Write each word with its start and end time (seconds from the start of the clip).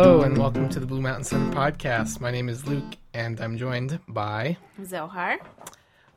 Hello 0.00 0.22
and 0.22 0.38
welcome 0.38 0.68
to 0.68 0.78
the 0.78 0.86
Blue 0.86 1.00
Mountain 1.00 1.24
Center 1.24 1.56
podcast. 1.56 2.20
My 2.20 2.30
name 2.30 2.48
is 2.48 2.68
Luke 2.68 2.94
and 3.14 3.40
I'm 3.40 3.58
joined 3.58 3.98
by 4.06 4.56
Zohar. 4.84 5.40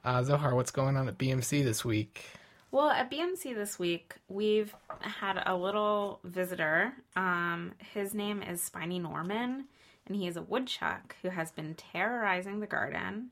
uh, 0.06 0.22
Zohar. 0.22 0.54
What's 0.54 0.70
going 0.70 0.96
on 0.96 1.08
at 1.08 1.18
BMC 1.18 1.64
this 1.64 1.84
week? 1.84 2.24
Well, 2.70 2.92
at 2.92 3.10
BMC 3.10 3.56
this 3.56 3.80
week, 3.80 4.18
we've 4.28 4.76
had 5.00 5.42
a 5.48 5.56
little 5.56 6.20
visitor. 6.24 6.94
Um, 7.16 7.74
his 7.92 8.14
name 8.14 8.44
is 8.44 8.62
Spiny 8.62 9.00
Norman, 9.00 9.66
and 10.06 10.16
he 10.16 10.28
is 10.28 10.38
a 10.38 10.44
woodchuck 10.44 11.16
who 11.24 11.30
has 11.30 11.52
been 11.52 11.74
terrorizing 11.74 12.60
the 12.60 12.68
garden. 12.68 13.32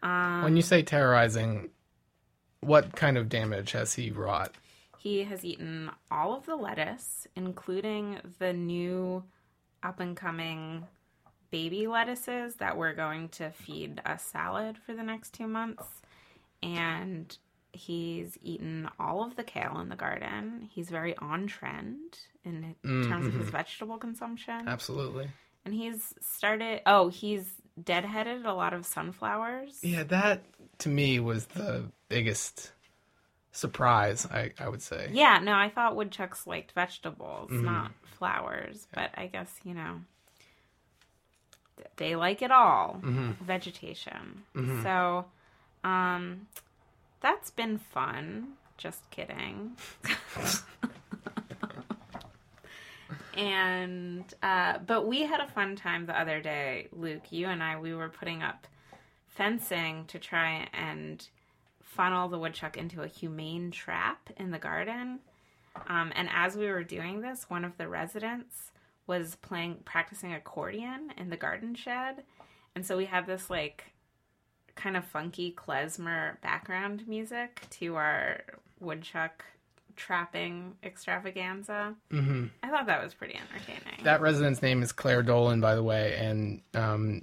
when 0.00 0.56
you 0.56 0.62
say 0.62 0.82
terrorizing, 0.82 1.68
what 2.60 2.96
kind 2.96 3.18
of 3.18 3.28
damage 3.28 3.72
has 3.72 3.92
he 3.92 4.10
wrought? 4.10 4.54
He 4.96 5.24
has 5.24 5.44
eaten 5.44 5.90
all 6.10 6.34
of 6.34 6.46
the 6.46 6.56
lettuce, 6.56 7.26
including 7.36 8.20
the 8.38 8.54
new 8.54 9.24
up 9.84 10.00
and 10.00 10.16
coming 10.16 10.86
baby 11.50 11.86
lettuces 11.86 12.56
that 12.56 12.76
we're 12.76 12.94
going 12.94 13.28
to 13.28 13.50
feed 13.50 14.00
a 14.04 14.18
salad 14.18 14.76
for 14.84 14.94
the 14.94 15.04
next 15.04 15.34
two 15.34 15.46
months. 15.46 15.84
And 16.62 17.36
he's 17.72 18.38
eaten 18.42 18.88
all 18.98 19.24
of 19.24 19.36
the 19.36 19.44
kale 19.44 19.78
in 19.80 19.88
the 19.88 19.96
garden. 19.96 20.68
He's 20.72 20.88
very 20.90 21.16
on 21.18 21.46
trend 21.46 22.18
in 22.44 22.74
terms 22.82 23.26
of 23.26 23.34
his 23.34 23.42
mm-hmm. 23.42 23.50
vegetable 23.50 23.98
consumption. 23.98 24.66
Absolutely. 24.66 25.28
And 25.64 25.74
he's 25.74 26.14
started, 26.20 26.82
oh, 26.86 27.08
he's 27.08 27.50
deadheaded 27.80 28.44
a 28.44 28.52
lot 28.52 28.72
of 28.72 28.86
sunflowers. 28.86 29.78
Yeah, 29.82 30.04
that 30.04 30.42
to 30.78 30.88
me 30.88 31.20
was 31.20 31.46
the 31.46 31.84
biggest 32.08 32.72
surprise. 33.52 34.26
I, 34.30 34.52
I 34.58 34.68
would 34.68 34.82
say. 34.82 35.10
Yeah, 35.12 35.38
no, 35.42 35.52
I 35.52 35.70
thought 35.70 35.96
woodchucks 35.96 36.46
liked 36.46 36.72
vegetables, 36.72 37.50
mm-hmm. 37.50 37.64
not 37.64 37.92
flowers. 38.18 38.86
But 38.94 39.10
I 39.16 39.26
guess, 39.26 39.50
you 39.64 39.74
know, 39.74 40.00
they 41.96 42.16
like 42.16 42.42
it 42.42 42.50
all 42.50 43.00
vegetation. 43.40 44.42
So, 44.82 45.24
um, 45.82 46.46
that's 47.20 47.50
been 47.50 47.78
fun. 47.78 48.54
Just 48.76 49.08
kidding. 49.10 49.76
and, 53.36 54.24
uh, 54.42 54.78
but 54.86 55.06
we 55.06 55.22
had 55.22 55.40
a 55.40 55.46
fun 55.46 55.76
time 55.76 56.06
the 56.06 56.18
other 56.18 56.40
day, 56.40 56.88
Luke. 56.92 57.30
You 57.30 57.46
and 57.46 57.62
I, 57.62 57.78
we 57.78 57.94
were 57.94 58.08
putting 58.08 58.42
up 58.42 58.66
fencing 59.28 60.04
to 60.06 60.18
try 60.18 60.68
and 60.72 61.26
funnel 61.82 62.28
the 62.28 62.38
woodchuck 62.38 62.76
into 62.76 63.02
a 63.02 63.06
humane 63.06 63.70
trap 63.70 64.30
in 64.36 64.50
the 64.50 64.58
garden. 64.58 65.20
Um, 65.88 66.12
and 66.14 66.28
as 66.32 66.56
we 66.56 66.66
were 66.66 66.84
doing 66.84 67.20
this, 67.20 67.46
one 67.48 67.64
of 67.64 67.76
the 67.76 67.88
residents 67.88 68.72
was 69.06 69.36
playing, 69.36 69.78
practicing 69.84 70.32
accordion 70.32 71.12
in 71.16 71.30
the 71.30 71.36
garden 71.36 71.74
shed. 71.74 72.24
And 72.74 72.84
so 72.84 72.96
we 72.96 73.04
had 73.04 73.26
this 73.26 73.50
like 73.50 73.92
kind 74.74 74.96
of 74.96 75.04
funky 75.04 75.52
klezmer 75.52 76.40
background 76.40 77.06
music 77.06 77.62
to 77.70 77.96
our 77.96 78.42
woodchuck 78.80 79.44
trapping 79.96 80.74
extravaganza. 80.82 81.94
Mm-hmm. 82.10 82.46
I 82.62 82.70
thought 82.70 82.86
that 82.86 83.02
was 83.02 83.14
pretty 83.14 83.36
entertaining. 83.36 84.02
That 84.02 84.20
resident's 84.20 84.62
name 84.62 84.82
is 84.82 84.92
Claire 84.92 85.22
Dolan, 85.22 85.60
by 85.60 85.74
the 85.74 85.82
way, 85.82 86.16
and 86.16 86.60
um, 86.74 87.22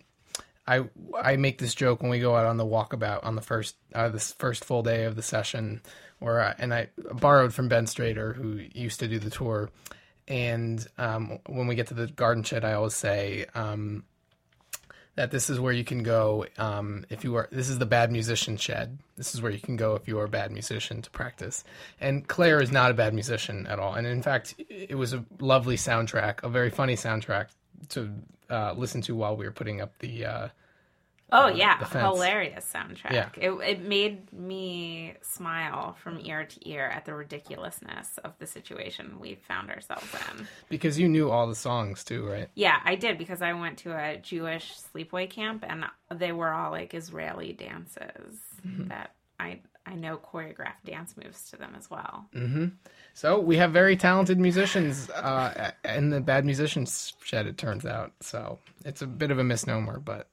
I 0.71 0.89
I 1.19 1.35
make 1.35 1.57
this 1.57 1.75
joke 1.75 2.01
when 2.01 2.09
we 2.09 2.19
go 2.19 2.35
out 2.35 2.45
on 2.45 2.55
the 2.55 2.65
walkabout 2.65 3.25
on 3.25 3.35
the 3.35 3.41
first 3.41 3.75
uh, 3.93 4.07
this 4.07 4.31
first 4.31 4.63
full 4.63 4.83
day 4.83 5.03
of 5.03 5.15
the 5.15 5.21
session, 5.21 5.81
where 6.19 6.39
I, 6.39 6.55
and 6.57 6.73
I 6.73 6.87
borrowed 7.13 7.53
from 7.53 7.67
Ben 7.67 7.85
Strader, 7.85 8.33
who 8.33 8.61
used 8.73 9.01
to 9.01 9.07
do 9.09 9.19
the 9.19 9.29
tour, 9.29 9.69
and 10.29 10.85
um, 10.97 11.39
when 11.47 11.67
we 11.67 11.75
get 11.75 11.87
to 11.87 11.93
the 11.93 12.07
garden 12.07 12.43
shed, 12.43 12.63
I 12.63 12.73
always 12.73 12.95
say. 12.95 13.45
Um, 13.53 14.05
that 15.15 15.29
this 15.29 15.49
is 15.49 15.59
where 15.59 15.73
you 15.73 15.83
can 15.83 16.03
go 16.03 16.45
um, 16.57 17.05
if 17.09 17.25
you 17.25 17.35
are. 17.35 17.49
This 17.51 17.67
is 17.67 17.77
the 17.77 17.85
bad 17.85 18.13
musician 18.13 18.55
shed. 18.55 18.97
This 19.17 19.35
is 19.35 19.41
where 19.41 19.51
you 19.51 19.59
can 19.59 19.75
go 19.75 19.95
if 19.95 20.07
you 20.07 20.17
are 20.19 20.23
a 20.23 20.29
bad 20.29 20.53
musician 20.53 21.01
to 21.01 21.09
practice. 21.09 21.65
And 21.99 22.25
Claire 22.25 22.61
is 22.61 22.71
not 22.71 22.91
a 22.91 22.93
bad 22.93 23.13
musician 23.13 23.67
at 23.67 23.77
all. 23.77 23.93
And 23.93 24.07
in 24.07 24.21
fact, 24.21 24.55
it 24.69 24.95
was 24.95 25.11
a 25.13 25.25
lovely 25.39 25.75
soundtrack, 25.75 26.43
a 26.43 26.49
very 26.49 26.69
funny 26.69 26.95
soundtrack 26.95 27.47
to 27.89 28.09
uh, 28.49 28.73
listen 28.77 29.01
to 29.01 29.13
while 29.13 29.35
we 29.35 29.43
were 29.43 29.51
putting 29.51 29.81
up 29.81 29.97
the. 29.99 30.25
Uh, 30.25 30.47
Oh 31.31 31.47
yeah, 31.47 31.77
the 31.79 31.99
hilarious 31.99 32.69
soundtrack. 32.73 33.11
Yeah. 33.11 33.29
It 33.37 33.51
it 33.51 33.81
made 33.81 34.31
me 34.33 35.15
smile 35.21 35.93
from 36.03 36.19
ear 36.19 36.45
to 36.45 36.69
ear 36.69 36.85
at 36.85 37.05
the 37.05 37.13
ridiculousness 37.13 38.17
of 38.23 38.33
the 38.39 38.47
situation 38.47 39.17
we 39.19 39.35
found 39.35 39.69
ourselves 39.69 40.07
in. 40.37 40.47
because 40.69 40.99
you 40.99 41.07
knew 41.07 41.29
all 41.31 41.47
the 41.47 41.55
songs 41.55 42.03
too, 42.03 42.27
right? 42.27 42.49
Yeah, 42.55 42.79
I 42.83 42.95
did 42.95 43.17
because 43.17 43.41
I 43.41 43.53
went 43.53 43.77
to 43.79 43.91
a 43.93 44.17
Jewish 44.17 44.73
sleepaway 44.93 45.29
camp 45.29 45.63
and 45.67 45.85
they 46.13 46.31
were 46.31 46.51
all 46.51 46.71
like 46.71 46.93
Israeli 46.93 47.53
dances 47.53 48.37
Mm-hmm. 48.67 48.89
that 48.89 49.15
I 49.39 49.61
I 49.87 49.95
know 49.95 50.17
choreographed 50.17 50.83
dance 50.85 51.15
moves 51.17 51.49
to 51.49 51.57
them 51.57 51.73
as 51.75 51.89
well. 51.89 52.27
So 53.15 53.39
we 53.39 53.57
have 53.57 53.71
very 53.71 53.95
talented 53.97 54.39
musicians 54.39 55.09
uh, 55.09 55.71
in 55.83 56.11
the 56.11 56.21
bad 56.21 56.45
musicians 56.45 57.13
shed. 57.23 57.47
It 57.47 57.57
turns 57.57 57.85
out, 57.85 58.13
so 58.21 58.59
it's 58.85 59.01
a 59.01 59.07
bit 59.07 59.31
of 59.31 59.39
a 59.39 59.43
misnomer, 59.43 59.99
but 59.99 60.27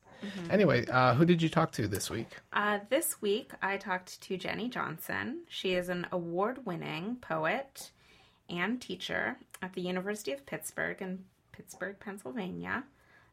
anyway, 0.50 0.86
uh, 0.86 1.14
who 1.14 1.24
did 1.24 1.40
you 1.42 1.48
talk 1.48 1.72
to 1.72 1.88
this 1.88 2.10
week? 2.10 2.36
Uh, 2.52 2.78
this 2.90 3.20
week, 3.20 3.52
I 3.62 3.76
talked 3.76 4.20
to 4.22 4.36
Jenny 4.36 4.68
Johnson. 4.68 5.42
She 5.48 5.74
is 5.74 5.88
an 5.88 6.06
award 6.12 6.66
winning 6.66 7.16
poet 7.20 7.90
and 8.48 8.80
teacher 8.80 9.36
at 9.62 9.72
the 9.74 9.82
University 9.82 10.32
of 10.32 10.46
Pittsburgh 10.46 11.00
in 11.00 11.24
Pittsburgh, 11.52 11.96
Pennsylvania. 12.00 12.84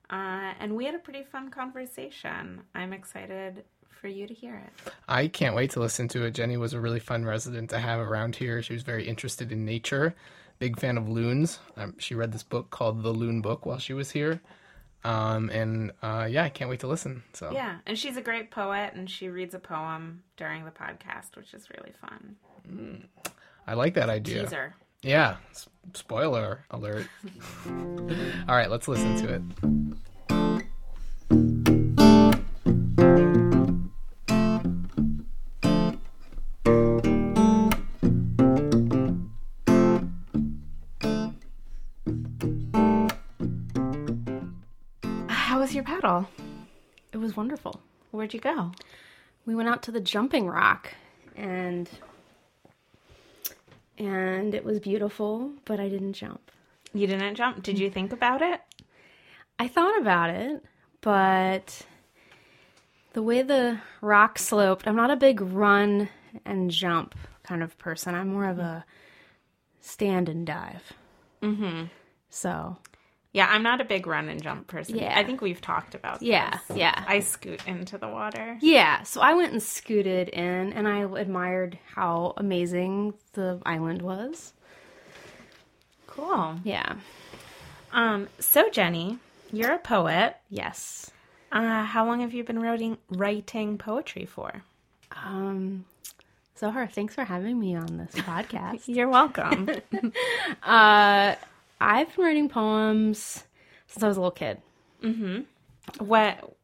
Uh, 0.10 0.54
and 0.60 0.76
we 0.76 0.86
had 0.86 0.96
a 0.96 1.00
pretty 1.00 1.24
fun 1.24 1.50
conversation. 1.50 2.62
I'm 2.74 2.94
excited 2.94 3.64
for 3.90 4.08
you 4.08 4.28
to 4.28 4.34
hear 4.34 4.56
it. 4.56 4.94
I 5.08 5.28
can't 5.28 5.56
wait 5.56 5.72
to 5.72 5.80
listen 5.80 6.08
to 6.10 6.26
it. 6.26 6.32
Jenny 6.32 6.58
was 6.58 6.74
a 6.74 6.80
really 6.80 7.00
fun 7.00 7.26
resident 7.26 7.70
to 7.72 7.80
have 7.80 8.00
around 8.00 8.36
here. 8.36 8.62
She 8.62 8.74
was 8.74 8.84
very 8.84 9.08
interested 9.08 9.52
in 9.52 9.66
nature, 9.66 10.14
big 10.60 10.80
fan 10.80 10.98
of 10.98 11.10
loons. 11.10 11.60
Um, 11.78 11.96
she 11.98 12.14
read 12.14 12.32
this 12.32 12.44
book 12.44 12.70
called 12.70 13.02
The 13.02 13.10
Loon 13.10 13.42
Book 13.42 13.66
while 13.66 13.80
she 13.80 13.94
was 13.94 14.12
here. 14.12 14.42
Um, 15.06 15.50
and 15.52 15.92
uh, 16.02 16.28
yeah, 16.30 16.44
I 16.44 16.50
can't 16.50 16.70
wait 16.70 16.80
to 16.80 16.88
listen. 16.88 17.24
So 17.34 17.52
Yeah, 17.52 17.78
and 17.86 17.98
she's 17.98 18.18
a 18.18 18.22
great 18.22 18.50
poet, 18.50 18.94
and 18.96 19.08
she 19.10 19.30
reads 19.30 19.54
a 19.54 19.60
poem 19.60 20.24
during 20.36 20.66
the 20.66 20.72
podcast, 20.72 21.36
which 21.38 21.54
is 21.54 21.68
really 21.70 21.94
fun. 22.02 23.08
I 23.68 23.74
like 23.76 23.94
that 23.94 24.10
idea. 24.10 24.44
Teaser. 24.44 24.74
Yeah, 25.04 25.38
s- 25.52 25.70
spoiler 25.94 26.66
alert. 26.72 27.08
All 27.68 28.56
right, 28.56 28.70
let's 28.72 28.88
listen 28.88 29.16
to 29.18 29.34
it. 29.36 29.42
Was 45.76 45.88
your 45.88 46.00
paddle? 46.00 46.26
It 47.12 47.18
was 47.18 47.36
wonderful. 47.36 47.82
Where'd 48.12 48.34
you 48.34 48.40
go? 48.40 48.72
We 49.46 49.56
went 49.56 49.68
out 49.68 49.84
to 49.84 49.92
the 49.92 50.00
jumping 50.00 50.48
rock 50.48 50.94
and 51.36 51.90
and 53.98 54.56
it 54.56 54.64
was 54.64 54.80
beautiful, 54.80 55.52
but 55.66 55.82
I 55.82 55.90
didn't 55.90 56.14
jump. 56.14 56.50
You 56.94 57.08
didn't 57.08 57.36
jump. 57.36 57.62
Did 57.62 57.78
you 57.78 57.90
think 57.90 58.14
about 58.14 58.42
it? 58.42 58.62
I 59.60 59.68
thought 59.68 60.00
about 60.00 60.30
it, 60.30 60.64
but 61.02 61.86
the 63.12 63.22
way 63.22 63.42
the 63.42 63.80
rock 64.00 64.40
sloped, 64.40 64.88
I'm 64.88 64.96
not 64.96 65.12
a 65.12 65.18
big 65.18 65.42
run 65.42 66.08
and 66.46 66.72
jump 66.72 67.16
kind 67.44 67.62
of 67.62 67.78
person. 67.78 68.16
I'm 68.16 68.30
more 68.30 68.48
of 68.48 68.60
a 68.60 68.86
stand 69.82 70.30
and 70.30 70.48
dive. 70.48 70.94
Mhm. 71.42 71.90
So, 72.30 72.78
Yeah, 73.36 73.48
I'm 73.50 73.64
not 73.64 73.82
a 73.82 73.84
big 73.84 74.08
run 74.08 74.30
and 74.30 74.42
jump 74.42 74.68
person. 74.68 74.96
Yeah. 74.96 75.20
I 75.20 75.26
think 75.26 75.42
we've 75.42 75.60
talked 75.60 75.94
about 75.94 76.22
yeah, 76.22 76.58
this. 76.70 76.78
yeah. 76.78 77.04
I 77.06 77.20
scoot 77.20 77.68
into 77.68 77.98
the 77.98 78.08
water. 78.08 78.58
Yeah, 78.62 79.04
so 79.04 79.20
I 79.20 79.34
went 79.34 79.52
and 79.52 79.62
scooted 79.62 80.30
in 80.30 80.72
and 80.72 80.88
I 80.88 81.00
admired 81.20 81.78
how 81.94 82.34
amazing 82.38 83.14
the 83.34 83.60
island 83.66 84.02
was. 84.02 84.54
Cool. 86.08 86.62
Yeah. 86.64 86.96
Um, 87.92 88.30
so 88.40 88.70
Jenny, 88.70 89.20
you're 89.52 89.74
a 89.74 89.80
poet. 89.80 90.38
Yes. 90.50 91.12
Uh, 91.52 91.84
how 91.84 92.06
long 92.06 92.22
have 92.22 92.34
you 92.34 92.46
been 92.46 92.62
writing 92.62 92.98
writing 93.10 93.78
poetry 93.78 94.26
for? 94.26 94.64
Um 95.12 95.84
Zohar, 96.58 96.88
thanks 96.88 97.14
for 97.14 97.26
having 97.26 97.60
me 97.60 97.76
on 97.76 97.98
this 97.98 98.12
podcast. 98.16 98.84
You're 98.86 99.10
welcome. 99.10 99.70
uh 100.64 101.36
I've 101.80 102.16
been 102.16 102.26
writing 102.26 102.50
poems 102.50 103.44
since 103.88 104.04
I 104.04 104.08
was 104.08 104.18
a 104.18 104.22
little 104.22 104.32
kid. 104.32 104.62
what 106.00 106.56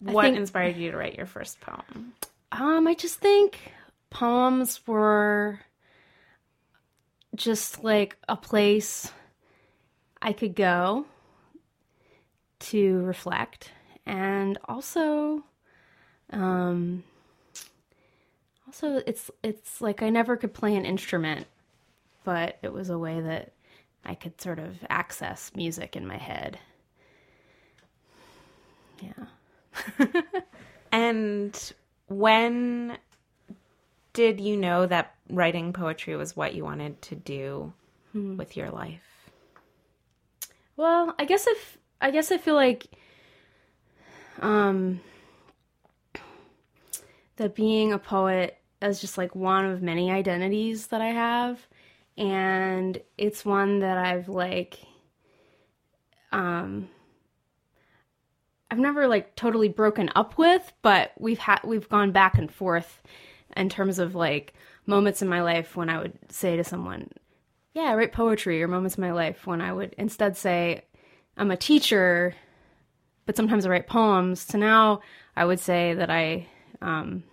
what 0.00 0.24
think- 0.24 0.36
inspired 0.36 0.76
you 0.76 0.90
to 0.90 0.96
write 0.96 1.16
your 1.16 1.26
first 1.26 1.60
poem? 1.60 2.12
Um, 2.52 2.86
I 2.86 2.94
just 2.94 3.18
think 3.18 3.58
poems 4.10 4.86
were 4.86 5.60
just 7.34 7.82
like 7.82 8.16
a 8.28 8.36
place 8.36 9.10
I 10.20 10.32
could 10.34 10.54
go 10.54 11.06
to 12.60 13.00
reflect 13.04 13.72
and 14.06 14.58
also 14.68 15.42
um 16.30 17.02
also 18.66 19.02
it's 19.06 19.30
it's 19.42 19.80
like 19.80 20.02
I 20.02 20.10
never 20.10 20.36
could 20.36 20.52
play 20.54 20.76
an 20.76 20.84
instrument 20.84 21.46
but 22.24 22.58
it 22.62 22.72
was 22.72 22.90
a 22.90 22.98
way 22.98 23.20
that 23.20 23.52
I 24.04 24.14
could 24.14 24.40
sort 24.40 24.58
of 24.58 24.76
access 24.90 25.52
music 25.54 25.96
in 25.96 26.06
my 26.06 26.16
head. 26.16 26.58
Yeah. 29.00 30.06
And 30.92 31.72
when 32.08 32.98
did 34.12 34.40
you 34.40 34.58
know 34.58 34.84
that 34.86 35.14
writing 35.30 35.72
poetry 35.72 36.14
was 36.16 36.36
what 36.36 36.54
you 36.54 36.64
wanted 36.64 37.00
to 37.02 37.16
do 37.16 37.72
with 38.12 38.58
your 38.58 38.70
life? 38.70 39.30
Well, 40.76 41.14
I 41.18 41.24
guess 41.24 41.46
if 41.46 41.78
I 42.02 42.10
guess 42.10 42.30
I 42.30 42.36
feel 42.36 42.54
like 42.54 42.86
um 44.40 45.00
that 47.36 47.54
being 47.54 47.92
a 47.92 47.98
poet 47.98 48.58
is 48.82 49.00
just 49.00 49.16
like 49.16 49.34
one 49.34 49.64
of 49.64 49.80
many 49.80 50.10
identities 50.10 50.88
that 50.88 51.00
I 51.00 51.08
have 51.08 51.66
and 52.16 53.00
it's 53.16 53.44
one 53.44 53.80
that 53.80 53.98
I've 53.98 54.28
like 54.28 54.78
um 56.30 56.88
I've 58.70 58.78
never 58.78 59.06
like 59.06 59.36
totally 59.36 59.68
broken 59.68 60.10
up 60.16 60.38
with, 60.38 60.72
but 60.80 61.12
we've 61.18 61.38
had 61.38 61.60
we've 61.62 61.88
gone 61.90 62.10
back 62.10 62.38
and 62.38 62.50
forth 62.50 63.02
in 63.54 63.68
terms 63.68 63.98
of 63.98 64.14
like 64.14 64.54
moments 64.86 65.20
in 65.20 65.28
my 65.28 65.42
life 65.42 65.76
when 65.76 65.90
I 65.90 65.98
would 66.00 66.18
say 66.30 66.56
to 66.56 66.64
someone, 66.64 67.10
"Yeah, 67.74 67.82
I 67.82 67.94
write 67.94 68.12
poetry," 68.12 68.62
or 68.62 68.68
moments 68.68 68.96
in 68.96 69.02
my 69.02 69.12
life 69.12 69.46
when 69.46 69.60
I 69.60 69.74
would 69.74 69.94
instead 69.98 70.38
say, 70.38 70.86
"I'm 71.36 71.50
a 71.50 71.56
teacher," 71.56 72.34
but 73.26 73.36
sometimes 73.36 73.66
I 73.66 73.68
write 73.68 73.86
poems. 73.88 74.40
So 74.40 74.56
now 74.56 75.00
I 75.36 75.44
would 75.44 75.60
say 75.60 75.92
that 75.92 76.08
I 76.08 76.46
um, 76.80 77.24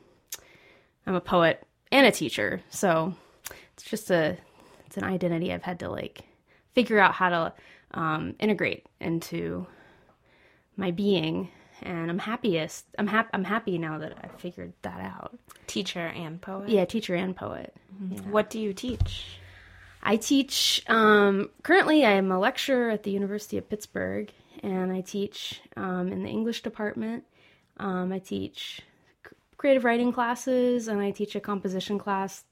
I'm 1.08 1.16
a 1.16 1.22
poet 1.22 1.66
and 1.90 2.06
a 2.06 2.12
teacher. 2.12 2.62
So 2.70 3.14
it's 3.74 3.84
just 3.84 4.12
a 4.12 4.38
it's 4.90 4.98
an 4.98 5.04
identity 5.04 5.54
I've 5.54 5.62
had 5.62 5.80
to 5.82 5.90
like 5.90 6.24
figure 6.74 6.98
out 6.98 7.14
how 7.14 7.30
to 7.30 7.54
um, 7.92 8.34
integrate 8.40 8.88
into 9.00 9.68
my 10.78 10.90
being 10.90 11.50
and 11.84 12.10
I'm 12.10 12.18
happiest 12.18 12.86
I'm 12.98 13.06
happy 13.06 13.30
I'm 13.34 13.44
happy 13.44 13.78
now 13.78 14.00
that 14.00 14.18
I 14.24 14.28
figured 14.40 14.74
that 14.82 15.00
out. 15.00 15.38
Teacher 15.68 16.08
and 16.08 16.42
poet? 16.42 16.70
Yeah, 16.70 16.86
teacher 16.86 17.14
and 17.14 17.36
poet. 17.36 17.76
What 18.32 18.50
do 18.50 18.60
you 18.60 18.74
teach? 18.74 19.38
I 20.02 20.16
teach 20.16 20.82
um, 20.88 21.52
currently 21.62 22.04
I 22.04 22.14
am 22.14 22.32
a 22.32 22.40
lecturer 22.40 22.90
at 22.90 23.04
the 23.04 23.12
University 23.12 23.60
of 23.60 23.70
Pittsburgh 23.70 24.32
and 24.64 24.92
I 24.92 25.02
teach 25.02 25.62
um, 25.78 26.12
in 26.12 26.24
the 26.24 26.30
English 26.30 26.64
department. 26.64 27.26
Um, 27.78 28.12
I 28.12 28.18
teach 28.18 28.82
creative 29.56 29.86
writing 29.86 30.12
classes 30.12 30.88
and 30.88 31.00
I 31.00 31.12
teach 31.12 31.36
a 31.36 31.40
composition 31.40 32.00
class 32.00 32.44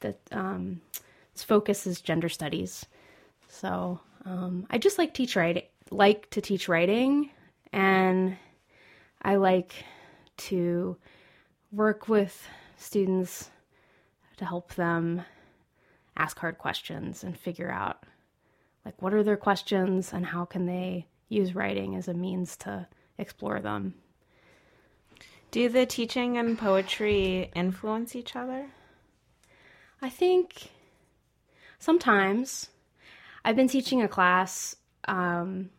that 0.00 0.18
um, 0.32 0.80
its 1.38 1.44
focus 1.44 1.86
is 1.86 2.00
gender 2.00 2.28
studies. 2.28 2.84
So 3.46 4.00
um, 4.24 4.66
I 4.70 4.78
just 4.78 4.98
like 4.98 5.14
teach 5.14 5.36
writing, 5.36 5.62
like 5.92 6.28
to 6.30 6.40
teach 6.40 6.68
writing, 6.68 7.30
and 7.72 8.36
I 9.22 9.36
like 9.36 9.72
to 10.48 10.96
work 11.70 12.08
with 12.08 12.44
students 12.76 13.50
to 14.38 14.44
help 14.44 14.74
them 14.74 15.22
ask 16.16 16.36
hard 16.40 16.58
questions 16.58 17.22
and 17.22 17.38
figure 17.38 17.70
out 17.70 18.02
like 18.84 19.00
what 19.00 19.14
are 19.14 19.22
their 19.22 19.36
questions 19.36 20.12
and 20.12 20.26
how 20.26 20.44
can 20.44 20.66
they 20.66 21.06
use 21.28 21.54
writing 21.54 21.94
as 21.94 22.08
a 22.08 22.14
means 22.14 22.56
to 22.56 22.84
explore 23.16 23.60
them. 23.60 23.94
Do 25.52 25.68
the 25.68 25.86
teaching 25.86 26.36
and 26.36 26.58
poetry 26.58 27.52
influence 27.54 28.16
each 28.16 28.34
other? 28.34 28.66
I 30.02 30.10
think 30.10 30.72
sometimes 31.78 32.68
I've 33.44 33.56
been 33.56 33.68
teaching 33.68 34.02
a 34.02 34.08
class 34.08 34.76
um, 35.06 35.70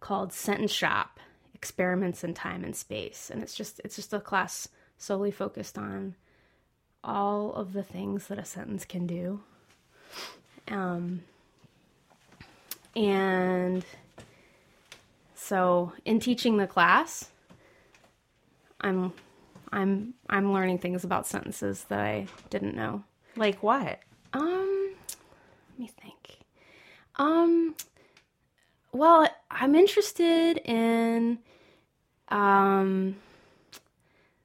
called 0.00 0.32
Sentence 0.32 0.72
Shop: 0.72 1.20
Experiments 1.54 2.24
in 2.24 2.34
Time 2.34 2.64
and 2.64 2.76
Space, 2.76 3.30
and 3.30 3.42
it's 3.42 3.54
just 3.54 3.80
it's 3.84 3.96
just 3.96 4.12
a 4.12 4.20
class 4.20 4.68
solely 4.98 5.30
focused 5.30 5.78
on 5.78 6.14
all 7.04 7.52
of 7.54 7.72
the 7.72 7.82
things 7.82 8.28
that 8.28 8.38
a 8.38 8.44
sentence 8.44 8.84
can 8.84 9.06
do. 9.06 9.40
Um, 10.68 11.22
and 12.94 13.84
so 15.34 15.92
in 16.04 16.20
teaching 16.20 16.56
the 16.56 16.66
class, 16.66 17.30
I'm 18.80 19.12
I'm 19.72 20.14
I'm 20.28 20.52
learning 20.52 20.78
things 20.78 21.04
about 21.04 21.26
sentences 21.26 21.84
that 21.88 22.00
I 22.00 22.26
didn't 22.50 22.76
know. 22.76 23.04
Like 23.36 23.62
what? 23.62 24.00
Um, 24.34 24.81
me 25.82 25.90
think. 26.02 26.38
Um, 27.16 27.74
well, 28.92 29.28
I'm 29.50 29.74
interested 29.74 30.58
in 30.64 31.38
um 32.28 33.16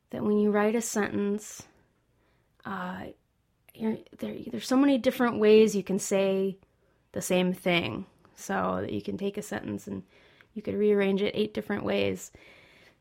that 0.10 0.24
when 0.24 0.40
you 0.40 0.52
write 0.52 0.76
a 0.76 0.82
sentence, 0.82 1.64
uh, 2.66 3.06
there 3.80 3.98
there's 4.52 4.68
so 4.68 4.78
many 4.78 4.98
different 4.98 5.40
ways 5.40 5.76
you 5.76 5.84
can 5.84 6.00
say 6.00 6.58
the 7.12 7.22
same 7.22 7.54
thing. 7.54 8.06
So 8.36 8.80
that 8.82 8.94
you 8.94 9.02
can 9.02 9.18
take 9.18 9.38
a 9.38 9.42
sentence 9.42 9.88
and 9.88 10.04
you 10.54 10.62
could 10.62 10.76
rearrange 10.76 11.22
it 11.24 11.34
eight 11.36 11.54
different 11.54 11.84
ways, 11.84 12.32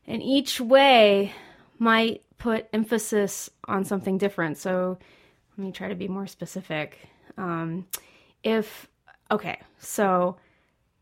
and 0.05 0.21
each 0.21 0.59
way 0.59 1.33
might 1.79 2.23
put 2.37 2.67
emphasis 2.73 3.49
on 3.65 3.83
something 3.83 4.17
different. 4.17 4.57
So 4.57 4.97
let 5.57 5.65
me 5.65 5.71
try 5.71 5.89
to 5.89 5.95
be 5.95 6.07
more 6.07 6.27
specific. 6.27 6.97
Um, 7.37 7.85
if, 8.47 8.87
okay, 9.29 9.59
so 9.79 10.37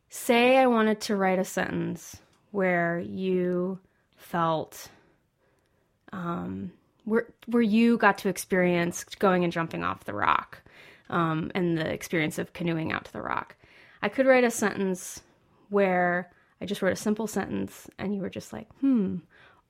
say 0.09 0.57
I 0.57 0.65
wanted 0.65 0.99
to 1.01 1.15
write 1.15 1.37
a 1.37 1.45
sentence 1.45 2.17
where 2.51 2.99
you 2.99 3.79
felt, 4.17 4.89
um, 6.11 6.71
where, 7.03 7.27
where 7.45 7.61
you 7.61 7.97
got 7.97 8.17
to 8.19 8.29
experience 8.29 9.03
going 9.03 9.43
and 9.43 9.53
jumping 9.53 9.83
off 9.83 10.05
the 10.05 10.13
rock 10.13 10.63
um, 11.09 11.51
and 11.53 11.77
the 11.77 11.87
experience 11.87 12.39
of 12.39 12.53
canoeing 12.53 12.91
out 12.91 13.05
to 13.05 13.13
the 13.13 13.21
rock. 13.21 13.55
I 14.01 14.09
could 14.09 14.25
write 14.25 14.43
a 14.43 14.51
sentence 14.51 15.21
where 15.69 16.31
I 16.59 16.65
just 16.65 16.81
wrote 16.81 16.93
a 16.93 16.97
simple 16.97 17.27
sentence 17.27 17.87
and 17.99 18.15
you 18.15 18.21
were 18.21 18.29
just 18.29 18.53
like, 18.53 18.67
hmm, 18.79 19.17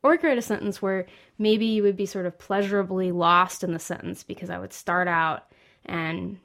or 0.02 0.18
write 0.22 0.38
a 0.38 0.42
sentence 0.42 0.82
where 0.82 1.08
maybe 1.38 1.66
you 1.66 1.84
would 1.84 1.98
be 1.98 2.06
sort 2.06 2.26
of 2.26 2.38
pleasurably 2.38 3.12
lost 3.12 3.64
in 3.64 3.74
the 3.74 3.80
sentence 3.80 4.24
because 4.24 4.50
I 4.50 4.60
would 4.60 4.72
start 4.72 5.08
out 5.08 5.48
and 5.86 6.38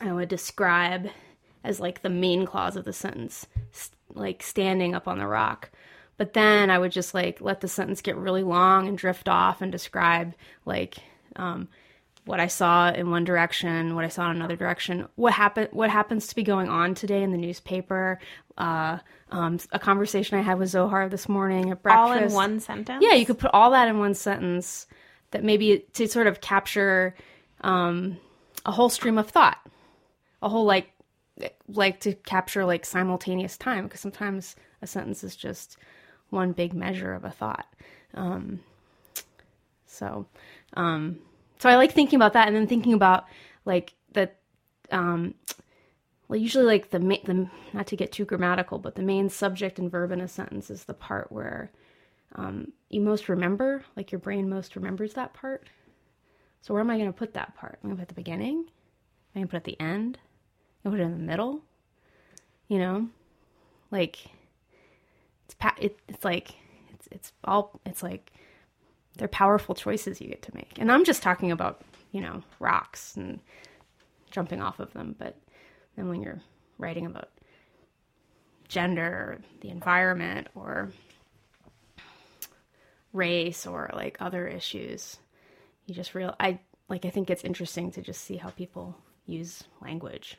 I 0.00 0.12
would 0.12 0.28
describe 0.28 1.08
as 1.62 1.80
like 1.80 2.02
the 2.02 2.10
main 2.10 2.46
clause 2.46 2.76
of 2.76 2.84
the 2.84 2.92
sentence, 2.92 3.46
st- 3.72 3.96
like 4.14 4.42
standing 4.42 4.94
up 4.94 5.08
on 5.08 5.18
the 5.18 5.26
rock. 5.26 5.70
But 6.16 6.34
then 6.34 6.70
I 6.70 6.78
would 6.78 6.92
just 6.92 7.14
like 7.14 7.40
let 7.40 7.60
the 7.60 7.68
sentence 7.68 8.00
get 8.00 8.16
really 8.16 8.42
long 8.42 8.86
and 8.86 8.96
drift 8.96 9.28
off 9.28 9.62
and 9.62 9.72
describe 9.72 10.34
like 10.64 10.98
um, 11.36 11.68
what 12.24 12.40
I 12.40 12.46
saw 12.46 12.90
in 12.90 13.10
one 13.10 13.24
direction, 13.24 13.94
what 13.94 14.04
I 14.04 14.08
saw 14.08 14.30
in 14.30 14.36
another 14.36 14.56
direction, 14.56 15.08
what 15.16 15.32
happened, 15.32 15.68
what 15.72 15.90
happens 15.90 16.28
to 16.28 16.34
be 16.34 16.42
going 16.42 16.68
on 16.68 16.94
today 16.94 17.22
in 17.22 17.32
the 17.32 17.38
newspaper, 17.38 18.18
uh, 18.56 18.98
um, 19.30 19.58
a 19.72 19.78
conversation 19.78 20.38
I 20.38 20.42
had 20.42 20.58
with 20.58 20.68
Zohar 20.68 21.08
this 21.08 21.28
morning 21.28 21.70
at 21.70 21.82
breakfast. 21.82 22.22
All 22.22 22.28
in 22.28 22.32
one 22.32 22.60
sentence? 22.60 23.02
Yeah, 23.02 23.14
you 23.14 23.26
could 23.26 23.38
put 23.38 23.50
all 23.52 23.72
that 23.72 23.88
in 23.88 23.98
one 23.98 24.14
sentence. 24.14 24.86
That 25.32 25.42
maybe 25.42 25.84
to 25.94 26.06
sort 26.06 26.28
of 26.28 26.40
capture 26.40 27.16
um, 27.62 28.18
a 28.64 28.70
whole 28.70 28.88
stream 28.88 29.18
of 29.18 29.28
thought, 29.28 29.58
a 30.44 30.48
whole 30.48 30.64
like 30.64 30.90
like 31.66 31.98
to 32.00 32.12
capture 32.12 32.64
like 32.64 32.84
simultaneous 32.84 33.56
time 33.56 33.84
because 33.84 34.00
sometimes 34.00 34.54
a 34.82 34.86
sentence 34.86 35.24
is 35.24 35.34
just 35.34 35.78
one 36.30 36.52
big 36.52 36.74
measure 36.74 37.12
of 37.12 37.24
a 37.24 37.30
thought. 37.30 37.66
Um, 38.14 38.60
so, 39.86 40.26
um, 40.74 41.18
so 41.58 41.68
I 41.68 41.76
like 41.76 41.92
thinking 41.92 42.16
about 42.16 42.34
that, 42.34 42.46
and 42.46 42.56
then 42.56 42.66
thinking 42.66 42.92
about 42.92 43.24
like 43.64 43.94
that. 44.12 44.36
Um, 44.92 45.34
well, 46.28 46.38
usually 46.38 46.64
like 46.64 46.90
the 46.90 47.00
ma- 47.00 47.16
the 47.24 47.48
not 47.72 47.86
to 47.88 47.96
get 47.96 48.12
too 48.12 48.24
grammatical, 48.24 48.78
but 48.78 48.94
the 48.94 49.02
main 49.02 49.28
subject 49.28 49.78
and 49.78 49.90
verb 49.90 50.12
in 50.12 50.20
a 50.20 50.28
sentence 50.28 50.70
is 50.70 50.84
the 50.84 50.94
part 50.94 51.32
where 51.32 51.70
um, 52.34 52.72
you 52.90 53.00
most 53.00 53.28
remember, 53.28 53.84
like 53.96 54.12
your 54.12 54.18
brain 54.18 54.48
most 54.48 54.76
remembers 54.76 55.14
that 55.14 55.34
part. 55.34 55.68
So 56.60 56.74
where 56.74 56.80
am 56.80 56.90
I 56.90 56.96
going 56.96 57.12
to 57.12 57.18
put 57.18 57.34
that 57.34 57.54
part? 57.56 57.78
I'm 57.82 57.90
going 57.90 57.96
to 57.96 58.00
put 58.00 58.02
at 58.02 58.08
the 58.08 58.14
beginning? 58.14 58.64
I'm 59.34 59.42
going 59.42 59.46
to 59.46 59.50
put 59.50 59.56
at 59.56 59.64
the 59.64 59.80
end? 59.80 60.18
It 60.92 61.00
in 61.00 61.12
the 61.12 61.24
middle? 61.24 61.62
You 62.68 62.78
know, 62.78 63.08
like 63.90 64.18
it's 65.46 65.54
pa- 65.54 65.76
it, 65.78 65.98
it's 66.08 66.24
like 66.24 66.54
it's 66.92 67.06
it's 67.10 67.32
all 67.44 67.80
it's 67.86 68.02
like 68.02 68.32
they're 69.16 69.28
powerful 69.28 69.74
choices 69.74 70.20
you 70.20 70.28
get 70.28 70.42
to 70.42 70.54
make. 70.54 70.78
And 70.78 70.90
I'm 70.90 71.04
just 71.04 71.22
talking 71.22 71.50
about 71.52 71.82
you 72.12 72.20
know 72.20 72.42
rocks 72.58 73.16
and 73.16 73.40
jumping 74.30 74.60
off 74.60 74.80
of 74.80 74.92
them, 74.92 75.14
but 75.18 75.36
then 75.96 76.08
when 76.08 76.22
you're 76.22 76.40
writing 76.78 77.06
about 77.06 77.28
gender, 78.68 79.06
or 79.06 79.38
the 79.60 79.68
environment, 79.70 80.48
or 80.54 80.90
race, 83.12 83.66
or 83.66 83.90
like 83.94 84.16
other 84.20 84.46
issues. 84.46 85.18
You 85.86 85.94
just 85.94 86.14
real 86.14 86.34
I 86.40 86.58
like 86.88 87.04
I 87.04 87.10
think 87.10 87.30
it's 87.30 87.44
interesting 87.44 87.90
to 87.92 88.02
just 88.02 88.22
see 88.22 88.36
how 88.36 88.50
people 88.50 88.96
use 89.26 89.64
language. 89.80 90.38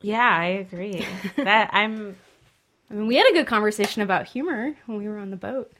Yeah, 0.00 0.28
I 0.28 0.46
agree. 0.46 1.06
that 1.36 1.70
I'm 1.72 2.16
I 2.90 2.94
mean, 2.94 3.06
we 3.06 3.16
had 3.16 3.28
a 3.30 3.32
good 3.32 3.46
conversation 3.46 4.02
about 4.02 4.26
humor 4.26 4.74
when 4.86 4.98
we 4.98 5.08
were 5.08 5.18
on 5.18 5.30
the 5.30 5.36
boat. 5.36 5.72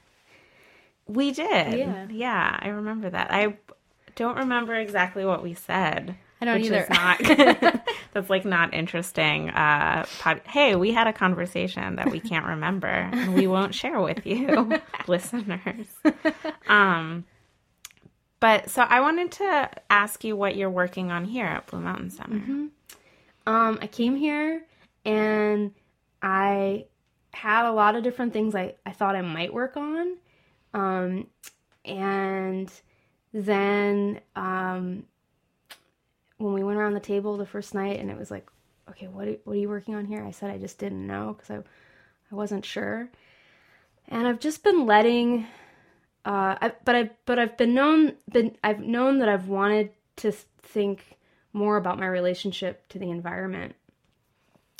we 1.06 1.32
did. 1.32 1.78
Yeah. 1.78 2.06
Yeah, 2.08 2.58
I 2.60 2.68
remember 2.68 3.10
that. 3.10 3.32
I 3.32 3.56
don't 4.14 4.36
remember 4.36 4.74
exactly 4.74 5.24
what 5.24 5.42
we 5.42 5.54
said. 5.54 6.16
I 6.40 6.44
don't 6.44 6.60
either. 6.64 6.86
Not, 6.88 7.18
that's 8.12 8.30
like 8.30 8.44
not 8.44 8.72
interesting. 8.72 9.50
Uh, 9.50 10.06
pod, 10.20 10.40
hey, 10.46 10.76
we 10.76 10.92
had 10.92 11.06
a 11.06 11.12
conversation 11.12 11.96
that 11.96 12.10
we 12.10 12.20
can't 12.20 12.46
remember, 12.46 12.86
and 12.86 13.34
we 13.34 13.46
won't 13.46 13.74
share 13.74 14.00
with 14.00 14.24
you, 14.24 14.80
listeners. 15.06 15.86
Um, 16.66 17.24
but 18.38 18.70
so 18.70 18.82
I 18.82 19.00
wanted 19.00 19.32
to 19.32 19.70
ask 19.90 20.24
you 20.24 20.34
what 20.34 20.56
you're 20.56 20.70
working 20.70 21.10
on 21.10 21.26
here 21.26 21.44
at 21.44 21.66
Blue 21.66 21.80
Mountain 21.80 22.10
Center. 22.10 22.68
Um, 23.46 23.78
I 23.80 23.86
came 23.86 24.16
here 24.16 24.62
and 25.04 25.72
I 26.22 26.86
had 27.32 27.66
a 27.66 27.72
lot 27.72 27.96
of 27.96 28.02
different 28.02 28.32
things 28.32 28.54
I, 28.54 28.74
I 28.84 28.92
thought 28.92 29.16
I 29.16 29.22
might 29.22 29.52
work 29.52 29.76
on. 29.76 30.16
Um, 30.74 31.26
and 31.84 32.72
then 33.32 34.20
um, 34.36 35.04
when 36.38 36.52
we 36.52 36.62
went 36.62 36.78
around 36.78 36.94
the 36.94 37.00
table 37.00 37.36
the 37.36 37.46
first 37.46 37.74
night 37.74 38.00
and 38.00 38.10
it 38.10 38.18
was 38.18 38.30
like, 38.30 38.48
okay, 38.88 39.06
what 39.06 39.28
are, 39.28 39.36
what 39.44 39.54
are 39.54 39.58
you 39.60 39.68
working 39.68 39.94
on 39.94 40.04
here? 40.04 40.24
I 40.24 40.30
said 40.30 40.50
I 40.50 40.58
just 40.58 40.78
didn't 40.78 41.06
know 41.06 41.34
because 41.36 41.50
I, 41.50 41.56
I 42.30 42.34
wasn't 42.34 42.64
sure. 42.64 43.08
And 44.08 44.26
I've 44.26 44.40
just 44.40 44.64
been 44.64 44.86
letting, 44.86 45.46
uh, 46.24 46.56
I, 46.60 46.72
but 46.84 46.96
I 46.96 47.10
but 47.26 47.38
I've 47.38 47.56
been 47.56 47.74
known 47.74 48.14
been 48.30 48.56
I've 48.64 48.80
known 48.80 49.20
that 49.20 49.28
I've 49.28 49.48
wanted 49.48 49.90
to 50.16 50.32
think 50.32 51.16
more 51.52 51.76
about 51.76 51.98
my 51.98 52.06
relationship 52.06 52.88
to 52.88 52.98
the 52.98 53.10
environment. 53.10 53.74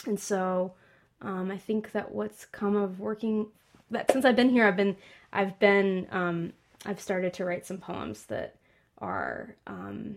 And 0.06 0.18
so 0.18 0.74
um, 1.20 1.50
I 1.50 1.58
think 1.58 1.92
that 1.92 2.12
what's 2.12 2.44
come 2.46 2.76
of 2.76 3.00
working 3.00 3.48
that 3.90 4.10
since 4.10 4.24
I've 4.24 4.36
been 4.36 4.50
here, 4.50 4.66
I've 4.66 4.76
been 4.76 4.96
I've 5.32 5.58
been 5.58 6.06
um, 6.10 6.52
I've 6.86 7.00
started 7.00 7.34
to 7.34 7.44
write 7.44 7.66
some 7.66 7.78
poems 7.78 8.24
that 8.26 8.56
are 8.98 9.54
um, 9.66 10.16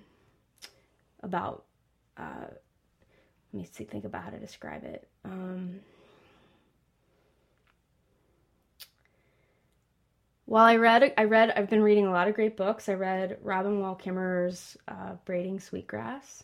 about. 1.22 1.66
Uh, 2.18 2.46
let 3.52 3.60
me 3.60 3.70
see, 3.72 3.84
think 3.84 4.06
about 4.06 4.24
how 4.24 4.30
to 4.30 4.40
describe 4.40 4.84
it. 4.84 5.08
While 10.46 10.66
I 10.66 10.76
read, 10.76 11.14
I 11.18 11.24
read, 11.24 11.52
I've 11.56 11.70
been 11.70 11.82
reading 11.82 12.06
a 12.06 12.12
lot 12.12 12.28
of 12.28 12.36
great 12.36 12.58
books. 12.58 12.90
I 12.90 12.94
read 12.94 13.38
Robin 13.42 13.80
Wall 13.80 13.96
Kimmerer's 13.96 14.78
uh, 14.88 15.14
Braiding 15.26 15.60
Sweetgrass, 15.60 16.44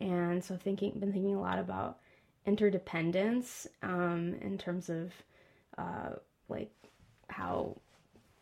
and 0.00 0.42
so 0.42 0.56
thinking, 0.56 0.92
been 0.98 1.12
thinking 1.12 1.34
a 1.34 1.40
lot 1.40 1.58
about 1.58 1.98
interdependence 2.46 3.66
um, 3.82 4.36
in 4.40 4.56
terms 4.56 4.88
of 4.88 5.12
uh, 5.76 6.10
like 6.48 6.70
how 7.28 7.76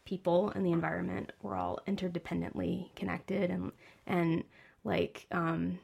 people 0.05 0.51
and 0.55 0.65
the 0.65 0.73
environment 0.73 1.33
were 1.43 1.57
all 1.57 1.81
interdependently 1.87 2.95
connected, 2.95 3.51
and 3.51 3.73
and 4.07 4.45
like 4.85 5.27
um, 5.33 5.79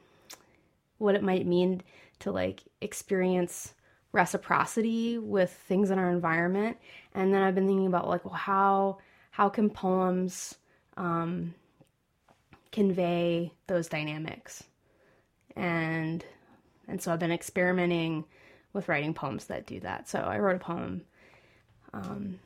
what 0.99 1.15
it 1.15 1.23
might 1.23 1.47
mean 1.47 1.81
to 2.19 2.31
like 2.31 2.61
experience 2.81 3.73
reciprocity 4.11 5.17
with 5.17 5.51
things 5.67 5.91
in 5.91 5.99
our 5.99 6.09
environment 6.09 6.77
and 7.13 7.33
then 7.33 7.41
i've 7.41 7.53
been 7.53 7.67
thinking 7.67 7.85
about 7.85 8.07
like 8.07 8.23
well 8.23 8.33
how 8.33 8.97
how 9.35 9.49
can 9.49 9.69
poems 9.69 10.55
um, 10.95 11.53
convey 12.71 13.51
those 13.67 13.89
dynamics? 13.89 14.63
And 15.57 16.23
and 16.87 17.01
so 17.01 17.11
i've 17.11 17.19
been 17.19 17.31
experimenting 17.31 18.23
with 18.71 18.87
writing 18.87 19.13
poems 19.13 19.45
that 19.45 19.65
do 19.65 19.81
that. 19.81 20.07
So 20.07 20.19
i 20.19 20.39
wrote 20.39 20.55
a 20.55 20.59
poem 20.59 21.01
um, 21.93 22.39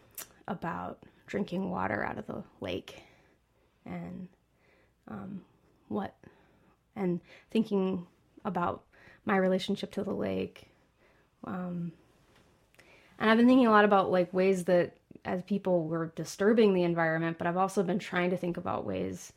about 0.48 1.04
drinking 1.28 1.70
water 1.70 2.04
out 2.04 2.18
of 2.18 2.26
the 2.26 2.44
lake 2.60 3.04
and 3.86 4.28
um, 5.08 5.42
what 5.90 6.16
and 6.96 7.22
thinking 7.52 8.08
about 8.46 8.84
my 9.26 9.38
relationship 9.38 9.92
to 9.92 10.04
the 10.04 10.14
lake. 10.14 10.68
Um, 11.44 11.92
and 13.20 13.30
I've 13.30 13.38
been 13.38 13.48
thinking 13.48 13.68
a 13.68 13.72
lot 13.72 13.86
about 13.86 14.10
like 14.10 14.34
ways 14.34 14.64
that 14.66 14.99
as 15.26 15.44
people 15.44 15.86
were 15.86 16.12
disturbing 16.16 16.74
the 16.74 16.84
environment, 16.84 17.38
but 17.38 17.48
I've 17.48 17.58
also 17.58 17.84
been 17.84 18.00
trying 18.00 18.30
to 18.32 18.38
think 18.38 18.58
about 18.58 18.86
ways 18.86 19.34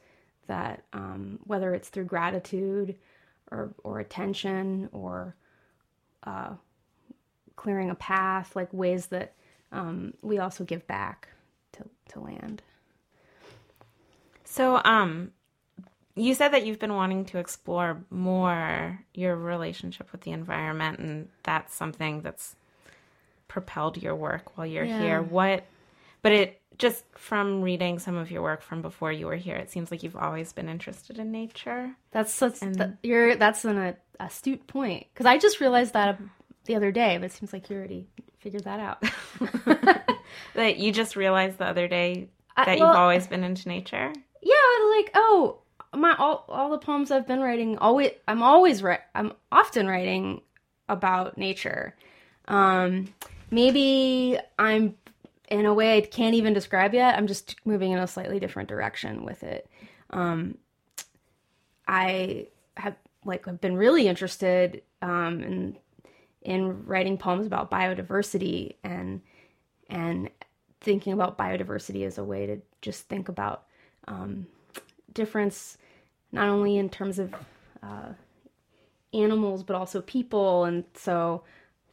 that 0.47 0.85
um, 0.93 1.39
whether 1.45 1.75
it's 1.75 1.89
through 1.89 2.05
gratitude 2.05 2.97
or 3.51 3.75
or 3.85 4.01
attention 4.01 4.89
or 4.93 5.35
uh, 6.25 6.55
clearing 7.57 7.91
a 7.91 7.95
path, 7.95 8.57
like 8.57 8.73
ways 8.73 9.07
that 9.07 9.35
um, 9.71 10.15
we 10.23 10.39
also 10.39 10.65
give 10.65 10.87
back 10.87 11.29
to 11.73 11.85
to 12.11 12.21
land. 12.21 12.63
So, 14.45 14.83
um, 14.85 15.33
you 16.15 16.35
said 16.35 16.49
that 16.49 16.67
you've 16.67 16.79
been 16.79 16.95
wanting 16.95 17.25
to 17.27 17.39
explore 17.39 18.05
more 18.11 19.01
your 19.15 19.35
relationship 19.35 20.13
with 20.13 20.23
the 20.23 20.33
environment, 20.33 20.99
and 20.99 21.29
that's 21.43 21.75
something 21.75 22.21
that's 22.21 22.55
propelled 23.53 24.03
your 24.03 24.17
work 24.17 24.57
while 24.57 24.67
you're 24.67 24.85
Yeah. 24.87 24.99
here. 25.01 25.23
What, 25.23 25.65
but 26.23 26.33
it 26.33 26.59
just 26.79 27.05
from 27.19 27.61
reading 27.61 27.99
some 27.99 28.17
of 28.17 28.31
your 28.31 28.41
work 28.43 28.63
from 28.63 28.81
before 28.81 29.13
you 29.13 29.27
were 29.27 29.37
here, 29.37 29.57
it 29.57 29.71
seems 29.71 29.91
like 29.91 30.03
you've 30.03 30.17
always 30.17 30.55
been 30.55 30.71
interested 30.71 31.19
in 31.19 31.31
nature. 31.31 31.91
That's 32.13 32.39
that's 32.39 32.63
And- 32.63 32.75
that, 32.77 32.97
you're 33.03 33.37
that's 33.37 33.67
an 33.67 33.95
astute 34.19 34.67
point 34.67 35.07
because 35.13 35.27
I 35.27 35.37
just 35.37 35.61
realized 35.61 35.93
that 35.93 36.19
the 36.65 36.77
other 36.77 36.91
day, 36.91 37.19
but 37.19 37.27
it 37.27 37.33
seems 37.33 37.53
like 37.53 37.69
you 37.69 37.77
already 37.77 38.07
figured 38.39 38.65
that 38.65 38.81
out. 38.81 39.03
That 40.55 40.79
you 40.79 40.93
just 40.93 41.15
realized 41.15 41.59
the 41.59 41.67
other 41.67 41.89
day 41.89 42.29
I- 42.57 42.65
that 42.65 42.79
well- 42.79 42.89
you've 42.89 42.97
always 42.97 43.27
been 43.27 43.45
into 43.45 43.69
nature. 43.69 44.13
yeah, 44.41 44.55
I 44.55 44.79
was 44.83 45.05
like, 45.05 45.11
oh, 45.15 45.59
my 45.95 46.15
all 46.19 46.47
all 46.49 46.71
the 46.71 46.79
poems 46.79 47.11
I've 47.11 47.27
been 47.27 47.41
writing 47.41 47.77
always 47.79 48.13
I'm 48.27 48.43
always 48.43 48.83
I'm 49.15 49.35
often 49.51 49.87
writing 49.89 50.41
about 50.89 51.37
nature. 51.37 51.95
Um, 52.49 53.13
maybe 53.53 54.39
I'm 54.59 54.97
in 55.49 55.67
a 55.67 55.75
way 55.75 55.99
I 55.99 56.01
can't 56.01 56.35
even 56.35 56.55
describe 56.55 56.95
yet. 56.95 57.17
I'm 57.17 57.27
just 57.27 57.55
moving 57.65 57.93
in 57.93 57.99
a 57.99 58.07
slightly 58.07 58.41
different 58.41 58.69
direction 58.69 59.25
with 59.25 59.43
it. 59.45 59.69
Um, 60.11 60.59
I 61.87 62.49
have 62.77 62.97
like 63.25 63.45
have 63.47 63.61
been 63.61 63.77
really 63.77 64.09
interested 64.09 64.83
um, 65.03 65.43
in 65.43 65.77
in 66.41 66.85
writing 66.87 67.19
poems 67.19 67.47
about 67.47 67.71
biodiversity 67.71 68.77
and 68.83 69.21
and 69.89 70.31
thinking 70.81 71.13
about 71.13 71.39
biodiversity 71.39 72.05
as 72.07 72.19
a 72.19 72.25
way 72.25 72.47
to 72.47 72.61
just 72.81 73.09
think 73.09 73.29
about 73.29 73.65
um, 74.09 74.47
difference, 75.13 75.77
not 76.33 76.49
only 76.49 76.79
in 76.79 76.89
terms 76.89 77.19
of 77.19 77.35
uh, 77.83 78.13
animals 79.13 79.63
but 79.63 79.77
also 79.77 80.01
people. 80.01 80.65
And 80.65 80.85
so 80.95 81.45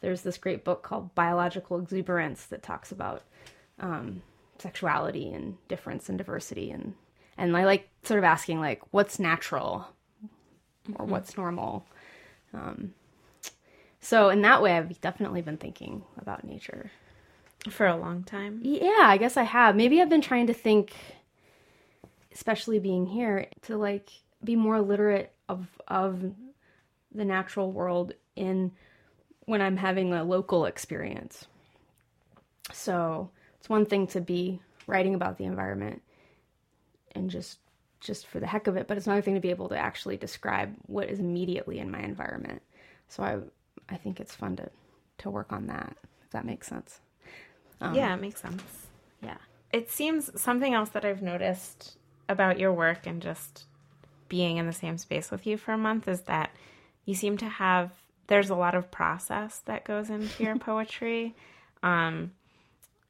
there's 0.02 0.22
this 0.22 0.38
great 0.38 0.64
book 0.64 0.84
called 0.84 1.14
Biological 1.16 1.80
Exuberance 1.80 2.46
that 2.46 2.64
talks 2.64 2.92
about 2.92 3.24
um, 3.80 4.22
sexuality 4.58 5.32
and 5.32 5.58
difference 5.68 6.10
and 6.10 6.18
diversity 6.18 6.72
and 6.72 6.94
and 7.38 7.56
I 7.56 7.64
like 7.64 7.90
sort 8.04 8.18
of 8.18 8.26
asking 8.26 8.60
like 8.60 8.82
what's 8.92 9.18
natural 9.18 9.88
or 10.96 11.06
what's 11.06 11.38
normal. 11.38 11.86
Um, 12.54 12.94
so 14.02 14.30
in 14.30 14.42
that 14.42 14.62
way, 14.62 14.78
I've 14.78 15.00
definitely 15.00 15.42
been 15.42 15.58
thinking 15.58 16.04
about 16.18 16.44
nature. 16.44 16.92
For 17.70 17.88
a 17.88 17.96
long 17.96 18.24
time. 18.24 18.60
Yeah, 18.62 19.04
I 19.04 19.18
guess 19.18 19.36
I 19.38 19.44
have. 19.44 19.76
Maybe 19.76 20.02
I've 20.02 20.10
been 20.10 20.22
trying 20.22 20.48
to 20.48 20.54
think, 20.54 20.94
especially 22.34 22.80
being 22.80 23.06
here, 23.06 23.48
to 23.64 23.78
like 23.78 24.10
be 24.44 24.56
more 24.56 24.82
literate 24.82 25.34
of 25.48 25.68
of 25.88 26.34
the 27.14 27.26
natural 27.26 27.72
world 27.72 28.14
in 28.36 28.72
when 29.50 29.62
I'm 29.64 29.78
having 29.78 30.14
a 30.14 30.24
local 30.24 30.66
experience. 30.66 31.48
So 32.72 33.32
it's 33.58 33.68
one 33.68 33.88
thing 33.88 34.06
to 34.08 34.22
be 34.22 34.62
writing 34.86 35.16
about 35.16 35.40
the 35.40 35.46
environment 35.46 36.04
and 37.16 37.32
just 37.32 37.58
just 38.00 38.28
for 38.28 38.40
the 38.40 38.48
heck 38.48 38.68
of 38.68 38.78
it, 38.78 38.88
but 38.88 38.96
it's 38.96 39.08
another 39.08 39.24
thing 39.24 39.34
to 39.34 39.42
be 39.42 39.50
able 39.50 39.68
to 39.70 39.78
actually 39.78 40.16
describe 40.16 40.74
what 40.86 41.10
is 41.10 41.20
immediately 41.20 41.80
in 41.80 41.90
my 41.90 42.00
environment. 42.00 42.62
So 43.08 43.24
I 43.24 43.40
I 43.94 43.98
think 43.98 44.20
it's 44.20 44.36
fun 44.36 44.56
to 44.58 44.70
to 45.20 45.32
work 45.32 45.52
on 45.52 45.66
that. 45.66 45.98
If 46.24 46.30
that 46.30 46.46
makes 46.46 46.68
sense. 46.68 47.00
Um, 47.82 47.96
yeah, 47.96 48.14
it 48.14 48.22
makes 48.22 48.42
sense. 48.42 48.64
Yeah. 49.24 49.38
it 49.72 49.90
seems 49.92 50.30
something 50.40 50.74
else 50.74 50.90
that 50.90 51.04
I've 51.04 51.22
noticed 51.24 51.98
about 52.30 52.60
your 52.60 52.72
work 52.72 53.08
and 53.08 53.22
just 53.22 53.66
being 54.28 54.58
in 54.58 54.68
the 54.68 54.74
same 54.74 54.98
space 54.98 55.32
with 55.32 55.48
you 55.48 55.58
for 55.58 55.72
a 55.74 55.78
month 55.78 56.08
is 56.08 56.22
that 56.22 56.52
you 57.06 57.16
seem 57.16 57.36
to 57.38 57.50
have 57.50 57.92
there's 58.30 58.50
a 58.50 58.56
lot 58.56 58.76
of 58.76 58.90
process 58.92 59.60
that 59.66 59.84
goes 59.84 60.10
into 60.10 60.44
your 60.44 60.56
poetry. 60.60 61.36
Um, 61.84 62.32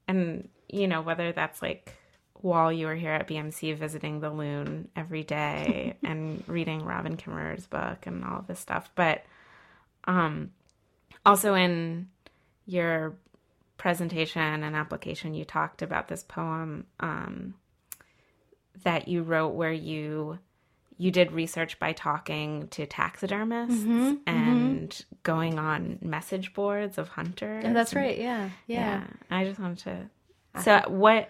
and, 0.08 0.50
you 0.68 0.88
know, 0.88 1.02
whether 1.02 1.32
that's 1.32 1.62
like 1.62 1.94
while 2.34 2.72
you 2.72 2.88
were 2.88 2.96
here 2.96 3.12
at 3.12 3.28
BMC 3.28 3.76
visiting 3.78 4.22
the 4.22 4.30
Loon 4.30 4.88
every 4.96 5.24
day 5.24 5.98
and 6.04 6.44
reading 6.48 6.84
Robin 6.84 7.18
Kimmerer's 7.18 7.68
book 7.68 8.08
and 8.08 8.24
all 8.24 8.44
this 8.48 8.60
stuff. 8.60 8.90
But 8.96 9.24
um, 10.06 10.52
also 11.26 11.54
in 11.54 12.08
your 12.66 13.18
presentation 13.78 14.64
and 14.64 14.76
application, 14.76 15.34
you 15.34 15.44
talked 15.44 15.82
about 15.82 16.08
this 16.08 16.24
poem 16.24 16.86
um, 17.02 17.56
that 18.84 19.10
you 19.10 19.24
wrote 19.24 19.50
where 19.50 19.74
you 19.74 20.40
you 21.02 21.12
did 21.12 21.32
research 21.32 21.80
by 21.80 21.94
talking 21.94 22.68
to 22.68 22.86
taxidermists 22.86 23.74
Mm-hmm, 23.84 24.16
and 24.28 25.06
going 25.24 25.58
on 25.58 25.98
message 26.02 26.54
boards 26.54 26.98
of 26.98 27.08
hunters. 27.08 27.64
Yeah, 27.64 27.74
that's 27.74 27.94
and- 27.94 28.02
right. 28.04 28.18
Yeah, 28.18 28.50
yeah. 28.68 29.02
yeah. 29.02 29.08
I 29.32 29.46
just 29.46 29.60
wanted 29.60 29.78
to. 29.80 30.62
So 30.62 30.84
what 30.88 31.30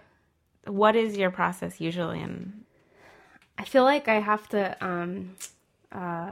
what 0.65 0.95
is 0.95 1.15
your 1.17 1.29
process 1.29 1.79
usually 1.79 2.19
in? 2.19 2.65
I 3.57 3.63
feel 3.65 3.83
like 3.83 4.07
I 4.07 4.19
have 4.19 4.47
to. 4.49 4.75
Um, 4.85 5.35
uh, 5.91 6.31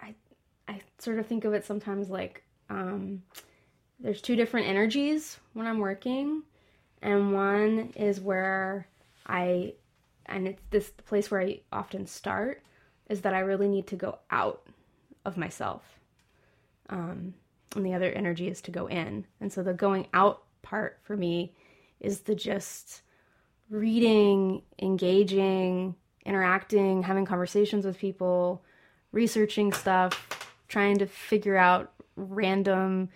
I 0.00 0.14
I 0.66 0.80
sort 0.98 1.18
of 1.18 1.26
think 1.26 1.44
of 1.44 1.52
it 1.54 1.64
sometimes 1.66 2.08
like 2.08 2.42
um, 2.70 3.22
there's 4.00 4.20
two 4.22 4.36
different 4.36 4.68
energies 4.68 5.38
when 5.52 5.66
I'm 5.66 5.78
working, 5.80 6.42
and 7.02 7.32
one 7.34 7.92
is 7.96 8.20
where 8.20 8.86
I 9.26 9.74
and 10.28 10.48
it's 10.48 10.62
this 10.70 10.90
the 10.90 11.02
place 11.02 11.30
where 11.30 11.40
I 11.40 11.60
often 11.72 12.06
start 12.06 12.62
is 13.08 13.22
that 13.22 13.34
I 13.34 13.40
really 13.40 13.68
need 13.68 13.86
to 13.88 13.96
go 13.96 14.18
out 14.30 14.66
of 15.24 15.36
myself. 15.36 15.82
Um, 16.90 17.34
and 17.76 17.84
the 17.84 17.94
other 17.94 18.10
energy 18.10 18.48
is 18.48 18.60
to 18.62 18.70
go 18.70 18.86
in. 18.86 19.26
And 19.40 19.52
so 19.52 19.62
the 19.62 19.74
going 19.74 20.06
out 20.14 20.42
part 20.62 20.98
for 21.02 21.16
me 21.16 21.54
is 22.00 22.20
the 22.20 22.34
just 22.34 23.02
reading, 23.70 24.62
engaging, 24.78 25.94
interacting, 26.24 27.02
having 27.02 27.24
conversations 27.24 27.84
with 27.84 27.98
people, 27.98 28.62
researching 29.12 29.72
stuff, 29.72 30.52
trying 30.68 30.98
to 30.98 31.06
figure 31.06 31.56
out 31.56 31.92
random 32.16 33.08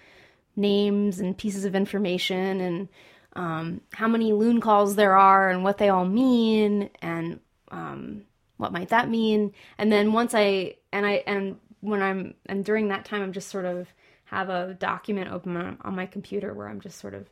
names 0.56 1.18
and 1.18 1.36
pieces 1.36 1.64
of 1.64 1.74
information 1.74 2.60
and 2.60 2.88
um, 3.34 3.80
how 3.92 4.08
many 4.08 4.32
loon 4.32 4.60
calls 4.60 4.96
there 4.96 5.16
are 5.16 5.50
and 5.50 5.64
what 5.64 5.78
they 5.78 5.88
all 5.88 6.04
mean 6.04 6.90
and 7.00 7.40
um, 7.70 8.22
what 8.56 8.72
might 8.72 8.90
that 8.90 9.08
mean. 9.08 9.52
And 9.78 9.90
then 9.90 10.12
once 10.12 10.34
I 10.34 10.76
and 10.92 11.06
I 11.06 11.22
and 11.26 11.56
when 11.80 12.02
I'm 12.02 12.34
and 12.46 12.64
during 12.64 12.88
that 12.88 13.04
time, 13.04 13.22
I'm 13.22 13.32
just 13.32 13.48
sort 13.48 13.64
of 13.64 13.88
have 14.26 14.48
a 14.48 14.74
document 14.74 15.30
open 15.30 15.56
on, 15.56 15.78
on 15.82 15.94
my 15.94 16.06
computer 16.06 16.54
where 16.54 16.68
I'm 16.68 16.80
just 16.80 16.98
sort 16.98 17.14
of 17.14 17.28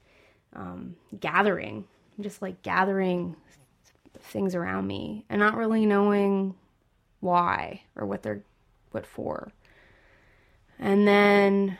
um, 0.54 0.96
gathering, 1.18 1.86
just 2.20 2.42
like 2.42 2.62
gathering 2.62 3.36
things 4.20 4.54
around 4.54 4.86
me 4.86 5.24
and 5.30 5.38
not 5.38 5.56
really 5.56 5.86
knowing 5.86 6.54
why 7.20 7.82
or 7.96 8.06
what 8.06 8.22
they're 8.22 8.42
what 8.90 9.06
for. 9.06 9.52
And 10.78 11.06
then 11.06 11.76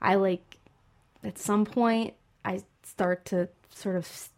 I 0.00 0.14
like 0.16 0.58
at 1.22 1.38
some 1.38 1.64
point 1.64 2.14
start 2.84 3.24
to 3.26 3.48
sort 3.70 3.96
of 3.96 4.30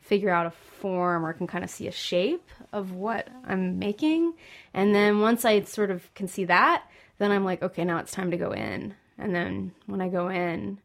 figure 0.00 0.30
out 0.30 0.46
a 0.46 0.50
form 0.50 1.24
or 1.24 1.32
can 1.32 1.46
kind 1.46 1.62
of 1.62 1.70
see 1.70 1.86
a 1.86 1.92
shape 1.92 2.48
of 2.72 2.92
what 2.92 3.28
I'm 3.46 3.78
making. 3.78 4.34
And 4.74 4.94
then 4.94 5.20
once 5.20 5.44
I 5.44 5.62
sort 5.62 5.90
of 5.90 6.12
can 6.14 6.26
see 6.26 6.46
that, 6.46 6.84
then 7.18 7.30
I'm 7.30 7.44
like, 7.44 7.62
okay, 7.62 7.84
now 7.84 7.98
it's 7.98 8.12
time 8.12 8.30
to 8.30 8.36
go 8.36 8.52
in. 8.52 8.94
And 9.18 9.34
then 9.34 9.72
when 9.86 10.00
I 10.00 10.08
go 10.08 10.28
in, 10.28 10.78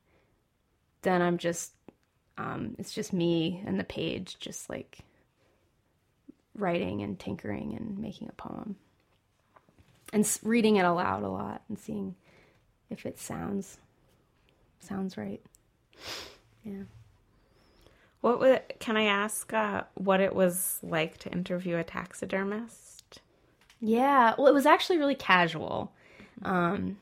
then 1.02 1.22
I'm 1.22 1.38
just, 1.38 1.72
um, 2.38 2.76
it's 2.78 2.94
just 2.94 3.14
me 3.14 3.64
and 3.66 3.80
the 3.80 3.84
page, 3.84 4.38
just 4.40 4.70
like 4.70 5.00
writing 6.56 7.02
and 7.02 7.18
tinkering 7.18 7.76
and 7.76 7.98
making 7.98 8.30
a 8.30 8.34
poem. 8.34 8.76
And 10.14 10.40
reading 10.44 10.76
it 10.76 10.86
aloud 10.86 11.24
a 11.24 11.30
lot 11.30 11.64
and 11.68 11.80
seeing 11.80 12.16
if 12.90 13.06
it 13.06 13.20
sounds 13.20 13.80
sounds 14.80 15.18
right. 15.18 15.42
Yeah. 16.64 16.84
What 18.34 18.80
can 18.80 18.98
I 18.98 19.04
ask 19.04 19.54
uh, 19.54 19.84
what 19.94 20.20
it 20.20 20.34
was 20.34 20.80
like 20.82 21.20
to 21.20 21.32
interview 21.32 21.78
a 21.78 21.84
taxidermist? 21.84 23.22
Yeah, 23.80 24.34
well, 24.38 24.48
it 24.48 24.54
was 24.54 24.66
actually 24.66 24.98
really 24.98 25.14
casual. 25.16 25.92
Um, 26.42 26.98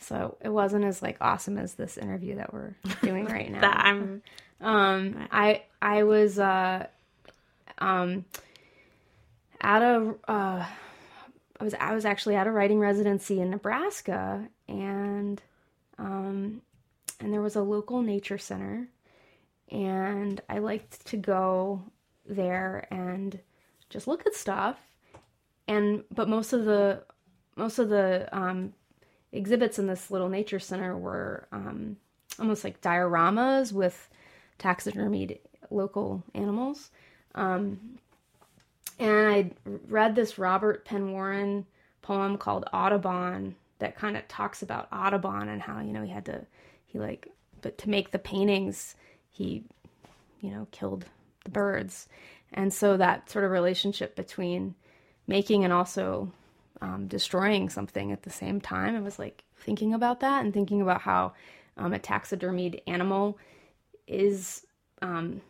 so 0.00 0.38
it 0.40 0.48
wasn't 0.48 0.86
as 0.86 1.02
like 1.02 1.18
awesome 1.20 1.58
as 1.58 1.74
this 1.74 1.98
interview 1.98 2.36
that 2.36 2.54
we're 2.54 2.74
doing 3.02 3.24
right 3.26 3.52
now. 3.52 3.60
That 3.60 3.84
I'm 3.84 4.22
Um, 4.60 5.28
I 5.30 5.64
I 5.82 6.04
was 6.04 6.38
uh, 6.38 6.86
um, 7.78 8.24
at 9.60 9.82
a 9.82 10.14
uh, 10.26 10.66
I 11.60 11.64
was 11.64 11.74
I 11.74 11.94
was 11.94 12.06
actually 12.06 12.36
at 12.36 12.46
a 12.46 12.50
writing 12.50 12.78
residency 12.78 13.40
in 13.40 13.50
Nebraska, 13.50 14.48
and 14.68 15.42
um, 15.98 16.62
and 17.20 17.32
there 17.32 17.42
was 17.42 17.56
a 17.56 17.62
local 17.62 18.00
nature 18.00 18.38
center, 18.38 18.88
and 19.70 20.40
I 20.48 20.58
liked 20.58 21.06
to 21.06 21.16
go 21.16 21.82
there 22.26 22.86
and 22.90 23.38
just 23.90 24.06
look 24.06 24.26
at 24.26 24.34
stuff, 24.34 24.78
and 25.66 26.04
but 26.14 26.28
most 26.28 26.52
of 26.52 26.64
the 26.64 27.02
most 27.56 27.78
of 27.78 27.88
the 27.88 28.28
um, 28.32 28.72
exhibits 29.32 29.78
in 29.78 29.86
this 29.86 30.10
little 30.10 30.28
nature 30.28 30.58
center 30.58 30.96
were 30.96 31.48
um, 31.52 31.96
almost 32.38 32.64
like 32.64 32.80
dioramas 32.80 33.72
with 33.72 34.08
taxidermied 34.58 35.38
local 35.70 36.22
animals. 36.34 36.90
Um, 37.34 37.98
and 38.98 39.28
I 39.28 39.50
read 39.88 40.14
this 40.14 40.38
Robert 40.38 40.84
Penn 40.84 41.12
Warren 41.12 41.66
poem 42.02 42.38
called 42.38 42.68
Audubon 42.72 43.54
that 43.78 43.96
kind 43.96 44.16
of 44.16 44.26
talks 44.28 44.62
about 44.62 44.88
Audubon 44.92 45.48
and 45.48 45.62
how, 45.62 45.80
you 45.80 45.92
know, 45.92 46.02
he 46.02 46.10
had 46.10 46.24
to, 46.26 46.44
he 46.86 46.98
like, 46.98 47.28
but 47.60 47.78
to 47.78 47.90
make 47.90 48.10
the 48.10 48.18
paintings, 48.18 48.96
he, 49.38 49.62
you 50.40 50.50
know, 50.50 50.66
killed 50.72 51.04
the 51.44 51.50
birds. 51.50 52.08
And 52.52 52.74
so 52.74 52.96
that 52.96 53.30
sort 53.30 53.44
of 53.44 53.52
relationship 53.52 54.16
between 54.16 54.74
making 55.28 55.62
and 55.62 55.72
also 55.72 56.32
um, 56.80 57.06
destroying 57.06 57.68
something 57.68 58.10
at 58.10 58.24
the 58.24 58.30
same 58.30 58.60
time, 58.60 58.96
I 58.96 59.00
was 59.00 59.18
like 59.18 59.44
thinking 59.56 59.94
about 59.94 60.20
that 60.20 60.44
and 60.44 60.52
thinking 60.52 60.82
about 60.82 61.02
how 61.02 61.34
um, 61.76 61.94
a 61.94 61.98
taxidermied 61.98 62.80
animal 62.88 63.38
is 64.08 64.66
um, 65.00 65.40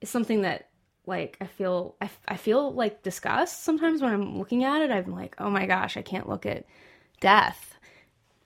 is 0.00 0.08
something 0.08 0.42
that 0.42 0.68
like 1.06 1.36
I 1.40 1.46
feel 1.46 1.94
I, 2.00 2.10
I 2.26 2.36
feel 2.36 2.72
like 2.72 3.04
disgust 3.04 3.62
sometimes 3.62 4.02
when 4.02 4.12
I'm 4.12 4.38
looking 4.38 4.64
at 4.64 4.82
it. 4.82 4.90
I'm 4.90 5.12
like, 5.12 5.36
oh 5.38 5.50
my 5.50 5.66
gosh, 5.66 5.96
I 5.96 6.02
can't 6.02 6.28
look 6.28 6.44
at 6.44 6.64
death 7.20 7.78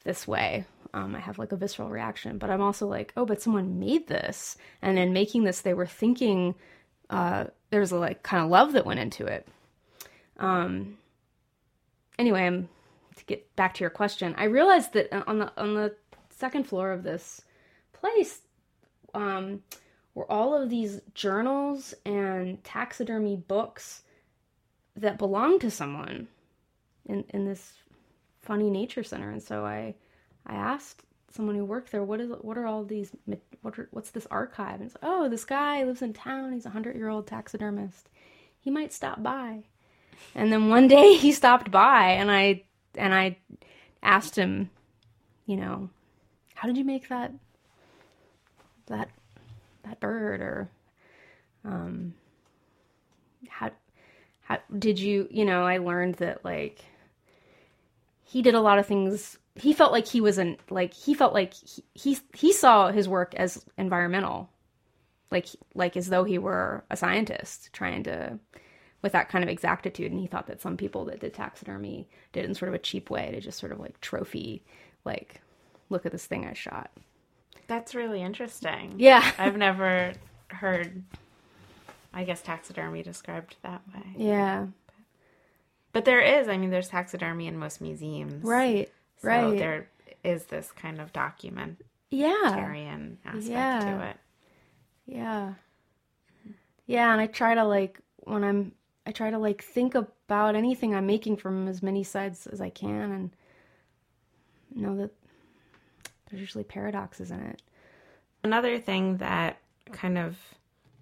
this 0.04 0.28
way. 0.28 0.66
Um, 0.94 1.14
I 1.14 1.20
have 1.20 1.38
like 1.38 1.52
a 1.52 1.56
visceral 1.56 1.88
reaction, 1.88 2.38
but 2.38 2.50
I'm 2.50 2.60
also 2.60 2.86
like, 2.86 3.12
oh, 3.16 3.24
but 3.24 3.40
someone 3.40 3.78
made 3.78 4.08
this, 4.08 4.56
and 4.82 4.98
in 4.98 5.12
making 5.12 5.44
this, 5.44 5.60
they 5.60 5.74
were 5.74 5.86
thinking 5.86 6.54
uh, 7.08 7.46
there's 7.70 7.92
a 7.92 7.96
like 7.96 8.22
kind 8.22 8.44
of 8.44 8.50
love 8.50 8.72
that 8.72 8.86
went 8.86 9.00
into 9.00 9.26
it. 9.26 9.46
Um. 10.38 10.98
Anyway, 12.18 12.44
I'm 12.44 12.68
to 13.16 13.24
get 13.24 13.54
back 13.56 13.74
to 13.74 13.80
your 13.80 13.90
question. 13.90 14.34
I 14.36 14.44
realized 14.44 14.92
that 14.92 15.12
on 15.26 15.38
the 15.38 15.52
on 15.56 15.74
the 15.74 15.94
second 16.30 16.64
floor 16.64 16.92
of 16.92 17.02
this 17.02 17.42
place 17.92 18.40
um, 19.14 19.62
were 20.14 20.30
all 20.30 20.60
of 20.60 20.68
these 20.70 21.00
journals 21.14 21.94
and 22.04 22.62
taxidermy 22.64 23.36
books 23.36 24.02
that 24.96 25.18
belonged 25.18 25.60
to 25.62 25.70
someone 25.70 26.28
in 27.06 27.24
in 27.30 27.46
this 27.46 27.72
funny 28.40 28.70
nature 28.70 29.04
center. 29.04 29.30
And 29.30 29.42
so 29.42 29.64
I 29.64 29.94
I 30.46 30.54
asked 30.54 31.02
someone 31.30 31.54
who 31.54 31.64
worked 31.64 31.92
there, 31.92 32.02
what 32.02 32.20
is 32.20 32.30
what 32.40 32.58
are 32.58 32.66
all 32.66 32.84
these 32.84 33.10
what 33.62 33.78
are, 33.78 33.88
what's 33.90 34.10
this 34.10 34.26
archive? 34.30 34.80
And 34.80 34.84
it's 34.84 34.96
oh, 35.02 35.28
this 35.28 35.44
guy 35.44 35.84
lives 35.84 36.02
in 36.02 36.12
town. 36.12 36.52
He's 36.52 36.66
a 36.66 36.70
hundred 36.70 36.96
year 36.96 37.08
old 37.08 37.26
taxidermist. 37.26 38.08
He 38.60 38.70
might 38.70 38.92
stop 38.92 39.22
by. 39.22 39.64
And 40.34 40.52
then 40.52 40.68
one 40.68 40.88
day 40.96 41.16
he 41.16 41.32
stopped 41.32 41.70
by, 41.70 42.10
and 42.10 42.30
I 42.30 42.64
and 42.96 43.14
I 43.14 43.38
asked 44.02 44.36
him, 44.36 44.70
you 45.46 45.56
know, 45.56 45.90
how 46.54 46.68
did 46.68 46.76
you 46.76 46.84
make 46.84 47.08
that 47.08 47.32
that 48.86 49.08
that 49.84 50.00
bird 50.00 50.40
or 50.40 50.68
um 51.64 52.14
how 53.48 53.70
how 54.42 54.58
did 54.78 54.98
you 54.98 55.28
you 55.30 55.44
know 55.44 55.64
i 55.64 55.78
learned 55.78 56.16
that 56.16 56.44
like 56.44 56.84
he 58.24 58.42
did 58.42 58.54
a 58.54 58.60
lot 58.60 58.78
of 58.78 58.86
things 58.86 59.38
he 59.54 59.72
felt 59.72 59.92
like 59.92 60.06
he 60.06 60.20
was 60.20 60.38
an 60.38 60.56
like 60.70 60.94
he 60.94 61.14
felt 61.14 61.34
like 61.34 61.54
he 61.54 61.84
he, 61.94 62.18
he 62.34 62.52
saw 62.52 62.90
his 62.90 63.08
work 63.08 63.34
as 63.34 63.64
environmental 63.76 64.50
like 65.30 65.46
like 65.74 65.96
as 65.96 66.08
though 66.08 66.24
he 66.24 66.38
were 66.38 66.84
a 66.90 66.96
scientist 66.96 67.70
trying 67.72 68.04
to 68.04 68.38
with 69.02 69.12
that 69.12 69.28
kind 69.28 69.44
of 69.44 69.50
exactitude. 69.50 70.12
And 70.12 70.20
he 70.20 70.26
thought 70.26 70.46
that 70.46 70.62
some 70.62 70.76
people 70.76 71.04
that 71.06 71.20
did 71.20 71.34
taxidermy 71.34 72.08
did 72.32 72.44
it 72.44 72.48
in 72.48 72.54
sort 72.54 72.68
of 72.68 72.74
a 72.74 72.78
cheap 72.78 73.10
way 73.10 73.30
to 73.32 73.40
just 73.40 73.58
sort 73.58 73.72
of 73.72 73.80
like 73.80 74.00
trophy, 74.00 74.64
like, 75.04 75.40
look 75.90 76.06
at 76.06 76.12
this 76.12 76.24
thing 76.24 76.46
I 76.46 76.54
shot. 76.54 76.90
That's 77.66 77.94
really 77.94 78.22
interesting. 78.22 78.94
Yeah. 78.98 79.28
I've 79.38 79.56
never 79.56 80.12
heard, 80.48 81.02
I 82.14 82.24
guess, 82.24 82.40
taxidermy 82.40 83.02
described 83.02 83.56
that 83.62 83.82
way. 83.92 84.14
Yeah. 84.16 84.66
But 85.92 86.04
there 86.04 86.20
is, 86.20 86.48
I 86.48 86.56
mean, 86.56 86.70
there's 86.70 86.88
taxidermy 86.88 87.46
in 87.48 87.58
most 87.58 87.80
museums. 87.80 88.44
Right. 88.44 88.90
So 89.22 89.28
right. 89.28 89.58
there 89.58 89.88
is 90.24 90.44
this 90.46 90.70
kind 90.72 91.00
of 91.00 91.12
documentarian 91.12 91.76
yeah. 92.10 93.10
aspect 93.24 93.46
Yeah. 93.46 93.80
to 93.80 94.06
it. 94.08 94.16
Yeah. 95.06 95.54
Yeah, 96.86 97.12
and 97.12 97.20
I 97.20 97.26
try 97.26 97.54
to 97.54 97.64
like 97.64 98.00
when 98.18 98.44
I'm 98.44 98.72
I 99.06 99.12
try 99.12 99.30
to 99.30 99.38
like 99.38 99.62
think 99.62 99.94
about 99.94 100.54
anything 100.54 100.94
I'm 100.94 101.06
making 101.06 101.36
from 101.36 101.68
as 101.68 101.82
many 101.82 102.04
sides 102.04 102.46
as 102.46 102.60
I 102.60 102.70
can 102.70 103.12
and 103.12 103.36
know 104.74 104.96
that 104.96 105.10
there's 106.30 106.40
usually 106.40 106.64
paradoxes 106.64 107.30
in 107.30 107.40
it. 107.40 107.62
Another 108.44 108.78
thing 108.78 109.18
that 109.18 109.58
kind 109.92 110.18
of 110.18 110.36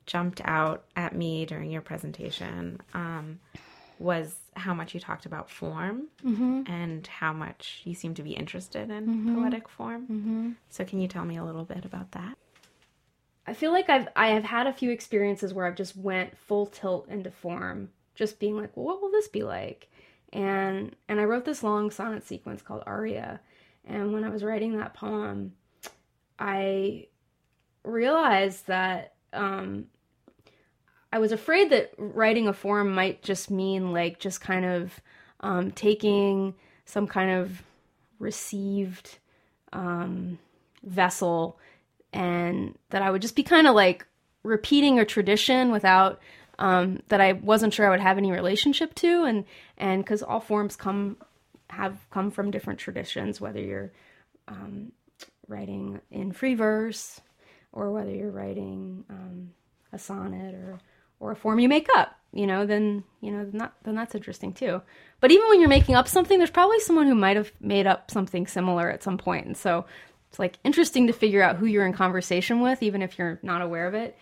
jumped 0.06 0.40
out 0.44 0.85
at 0.96 1.14
me 1.14 1.46
during 1.46 1.70
your 1.70 1.83
presentation 1.83 2.80
um, 2.94 3.38
was 4.01 4.35
how 4.57 4.73
much 4.73 4.95
you 4.95 5.01
talked 5.01 5.27
about 5.27 5.51
form 5.51 6.09
mm-hmm. 6.25 6.63
and 6.67 7.07
how 7.07 7.33
much 7.33 7.83
you 7.85 7.95
seem 7.95 8.15
to 8.15 8.23
be 8.23 8.33
interested 8.33 8.91
in 8.91 9.07
mm-hmm. 9.07 9.43
poetic 9.43 9.69
form. 9.69 10.03
Mm-hmm. 10.03 10.51
So, 10.71 10.85
can 10.85 11.01
you 11.01 11.07
tell 11.07 11.25
me 11.25 11.37
a 11.37 11.45
little 11.45 11.65
bit 11.65 11.85
about 11.85 12.13
that? 12.13 12.37
I 13.47 13.53
feel 13.53 13.73
like 13.73 13.91
I've 13.91 14.09
I 14.17 14.29
have 14.29 14.45
had 14.45 14.67
a 14.67 14.73
few 14.73 14.91
experiences 14.91 15.53
where 15.53 15.67
I've 15.67 15.77
just 15.77 15.97
went 15.97 16.37
full 16.37 16.67
tilt 16.67 17.09
into 17.09 17.31
form, 17.31 17.91
just 18.15 18.41
being 18.41 18.57
like, 18.57 18.77
well, 18.77 18.87
what 18.87 19.03
will 19.03 19.11
this 19.11 19.29
be 19.29 19.43
like? 19.43 19.89
And 20.33 20.97
and 21.09 21.21
I 21.21 21.25
wrote 21.25 21.45
this 21.45 21.63
long 21.63 21.91
sonnet 21.91 22.27
sequence 22.27 22.63
called 22.63 22.83
Aria, 22.87 23.41
and 23.85 24.13
when 24.13 24.25
I 24.25 24.31
was 24.31 24.43
writing 24.43 24.79
that 24.79 24.95
poem, 24.95 25.53
I 26.39 27.09
realized 27.85 28.67
that 28.67 29.15
um, 29.33 29.87
I 31.12 31.18
was 31.18 31.33
afraid 31.33 31.70
that 31.70 31.92
writing 31.99 32.46
a 32.46 32.53
form 32.53 32.94
might 32.94 33.23
just 33.23 33.51
mean 33.51 33.92
like 33.92 34.20
just 34.20 34.40
kind 34.40 34.64
of 34.64 35.01
um, 35.40 35.73
taking 35.73 36.55
some 36.85 37.07
kind 37.07 37.31
of 37.31 37.62
received 38.18 39.18
um, 39.73 40.38
vessel 40.83 41.59
and 42.12 42.77
that 42.90 43.03
I 43.03 43.11
would 43.11 43.23
just 43.23 43.37
be 43.37 43.42
kind 43.42 43.66
of 43.66 43.75
like 43.75 44.07
repeating 44.42 44.99
a 44.99 45.05
tradition 45.05 45.70
without 45.70 46.20
um, 46.59 47.03
that 47.09 47.20
I 47.20 47.33
wasn't 47.33 47.73
sure 47.73 47.87
I 47.87 47.90
would 47.90 48.01
have 48.01 48.18
any 48.18 48.31
relationship 48.31 48.94
to, 48.96 49.25
and 49.25 49.44
and 49.79 50.05
because 50.05 50.23
all 50.23 50.40
forms 50.40 50.77
come 50.77 51.16
have 51.70 51.99
come 52.11 52.31
from 52.31 52.51
different 52.51 52.79
traditions, 52.79 53.40
whether 53.40 53.61
you're 53.61 53.92
um, 54.46 54.92
writing 55.49 56.01
in 56.11 56.33
free 56.33 56.55
verse 56.55 57.20
or 57.73 57.90
whether 57.90 58.11
you're 58.11 58.31
writing 58.31 59.05
um, 59.09 59.51
a 59.92 59.99
sonnet 59.99 60.55
or 60.55 60.79
or 61.20 61.30
a 61.30 61.37
form 61.37 61.61
you 61.61 61.68
make 61.68 61.88
up, 61.96 62.18
you 62.33 62.46
know, 62.46 62.66
then 62.66 63.04
you 63.20 63.30
know 63.30 63.44
then, 63.44 63.59
that, 63.59 63.72
then 63.85 63.94
that's 63.94 64.14
interesting 64.14 64.52
too. 64.52 64.83
But 65.20 65.30
even 65.30 65.48
when 65.48 65.61
you're 65.61 65.68
making 65.68 65.94
up 65.94 66.09
something, 66.09 66.38
there's 66.38 66.50
probably 66.50 66.80
someone 66.80 67.06
who 67.06 67.14
might 67.14 67.37
have 67.37 67.52
made 67.61 67.87
up 67.87 68.11
something 68.11 68.46
similar 68.46 68.90
at 68.90 69.02
some 69.02 69.18
point, 69.18 69.46
and 69.46 69.56
so 69.56 69.85
it's 70.28 70.38
like 70.38 70.59
interesting 70.64 71.06
to 71.09 71.12
figure 71.12 71.42
out 71.42 71.56
who 71.56 71.66
you're 71.66 71.87
in 71.87 71.92
conversation 71.92 72.61
with, 72.61 72.83
even 72.83 73.02
if 73.02 73.18
you're 73.18 73.38
not 73.42 73.62
aware 73.62 73.87
of 73.87 73.94
it. 73.94 74.16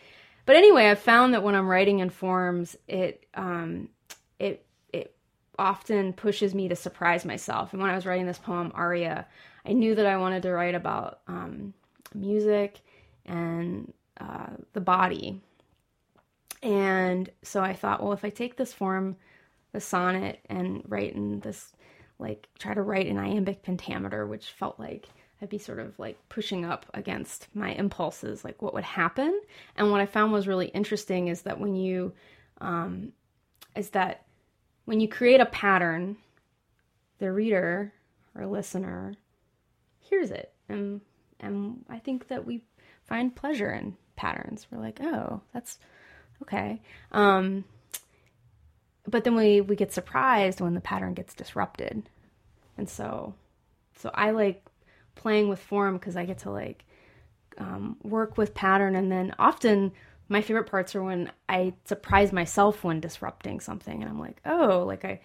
But 0.46 0.56
anyway, 0.56 0.86
I've 0.86 0.98
found 0.98 1.34
that 1.34 1.42
when 1.42 1.54
I'm 1.54 1.68
writing 1.68 1.98
in 1.98 2.08
forms, 2.08 2.76
it 2.88 3.26
um, 3.34 3.90
it 4.38 4.64
it 4.92 5.14
often 5.58 6.14
pushes 6.14 6.54
me 6.54 6.68
to 6.68 6.76
surprise 6.76 7.26
myself. 7.26 7.72
And 7.72 7.82
when 7.82 7.90
I 7.90 7.94
was 7.94 8.06
writing 8.06 8.26
this 8.26 8.38
poem 8.38 8.72
Aria, 8.74 9.26
I 9.66 9.72
knew 9.74 9.94
that 9.94 10.06
I 10.06 10.16
wanted 10.16 10.42
to 10.44 10.52
write 10.52 10.74
about 10.74 11.20
um, 11.28 11.74
music 12.14 12.80
and 13.26 13.92
uh, 14.18 14.46
the 14.72 14.80
body. 14.80 15.42
And 16.62 17.30
so 17.42 17.62
I 17.62 17.74
thought, 17.74 18.02
well, 18.02 18.12
if 18.12 18.24
I 18.24 18.30
take 18.30 18.56
this 18.56 18.72
form, 18.72 19.16
the 19.72 19.80
sonnet, 19.80 20.40
and 20.48 20.82
write 20.86 21.14
in 21.14 21.40
this, 21.40 21.72
like, 22.18 22.48
try 22.58 22.74
to 22.74 22.82
write 22.82 23.06
in 23.06 23.18
iambic 23.18 23.62
pentameter, 23.62 24.26
which 24.26 24.50
felt 24.50 24.78
like 24.78 25.08
I'd 25.40 25.48
be 25.48 25.58
sort 25.58 25.78
of 25.78 25.96
like 25.98 26.18
pushing 26.28 26.64
up 26.64 26.86
against 26.94 27.46
my 27.54 27.72
impulses, 27.72 28.44
like 28.44 28.60
what 28.60 28.74
would 28.74 28.84
happen. 28.84 29.40
And 29.76 29.90
what 29.90 30.00
I 30.00 30.06
found 30.06 30.32
was 30.32 30.48
really 30.48 30.66
interesting 30.68 31.28
is 31.28 31.42
that 31.42 31.60
when 31.60 31.76
you, 31.76 32.12
um, 32.60 33.12
is 33.76 33.90
that 33.90 34.26
when 34.84 35.00
you 35.00 35.08
create 35.08 35.40
a 35.40 35.46
pattern, 35.46 36.16
the 37.18 37.30
reader 37.30 37.92
or 38.34 38.46
listener 38.46 39.14
hears 40.00 40.30
it, 40.30 40.52
and 40.68 41.00
and 41.40 41.84
I 41.88 41.98
think 41.98 42.28
that 42.28 42.44
we 42.44 42.64
find 43.04 43.34
pleasure 43.34 43.70
in 43.70 43.96
patterns. 44.16 44.66
We're 44.70 44.80
like, 44.80 45.00
oh, 45.00 45.40
that's 45.52 45.78
okay. 46.42 46.80
Um, 47.12 47.64
but 49.06 49.24
then 49.24 49.34
we 49.34 49.60
we 49.60 49.76
get 49.76 49.92
surprised 49.92 50.60
when 50.60 50.74
the 50.74 50.80
pattern 50.80 51.14
gets 51.14 51.34
disrupted, 51.34 52.08
and 52.76 52.88
so 52.88 53.34
so 53.96 54.10
I 54.14 54.30
like 54.30 54.64
playing 55.14 55.48
with 55.48 55.58
form 55.58 55.94
because 55.94 56.16
I 56.16 56.24
get 56.24 56.38
to 56.40 56.50
like 56.50 56.84
um, 57.58 57.96
work 58.02 58.36
with 58.36 58.54
pattern, 58.54 58.94
and 58.94 59.10
then 59.10 59.34
often 59.38 59.92
my 60.28 60.42
favorite 60.42 60.70
parts 60.70 60.94
are 60.94 61.02
when 61.02 61.32
I 61.48 61.74
surprise 61.84 62.32
myself 62.32 62.84
when 62.84 63.00
disrupting 63.00 63.60
something, 63.60 64.02
and 64.02 64.10
I'm 64.10 64.20
like, 64.20 64.40
oh, 64.44 64.84
like 64.86 65.04
I, 65.04 65.20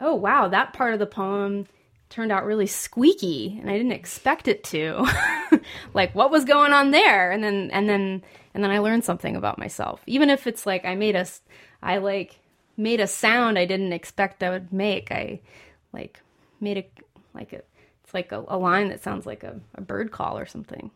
oh 0.00 0.14
wow, 0.14 0.48
that 0.48 0.72
part 0.72 0.94
of 0.94 1.00
the 1.00 1.06
poem 1.06 1.66
turned 2.08 2.30
out 2.30 2.44
really 2.44 2.66
squeaky, 2.66 3.58
and 3.60 3.68
I 3.68 3.76
didn't 3.76 3.92
expect 3.92 4.46
it 4.46 4.62
to. 4.64 5.06
like, 5.94 6.14
what 6.14 6.30
was 6.30 6.44
going 6.44 6.72
on 6.72 6.92
there? 6.92 7.30
And 7.32 7.42
then 7.42 7.70
and 7.72 7.88
then 7.88 8.22
and 8.54 8.62
then 8.64 8.70
I 8.70 8.78
learned 8.78 9.04
something 9.04 9.36
about 9.36 9.58
myself, 9.58 10.02
even 10.06 10.30
if 10.30 10.46
it's 10.46 10.64
like 10.64 10.84
I 10.84 10.94
made 10.94 11.16
a, 11.16 11.26
I 11.82 11.98
like 11.98 12.38
made 12.76 13.00
a 13.00 13.06
sound 13.06 13.58
I 13.58 13.66
didn't 13.66 13.92
expect 13.92 14.42
I 14.42 14.50
would 14.50 14.72
make. 14.72 15.10
I 15.12 15.40
like 15.92 16.20
made 16.60 16.78
a 16.78 16.86
like 17.34 17.52
a 17.52 17.62
it's 18.04 18.14
like 18.14 18.32
a, 18.32 18.44
a 18.48 18.56
line 18.56 18.88
that 18.88 19.02
sounds 19.02 19.26
like 19.26 19.42
a, 19.42 19.60
a 19.74 19.80
bird 19.80 20.10
call 20.12 20.38
or 20.38 20.46
something. 20.46 20.90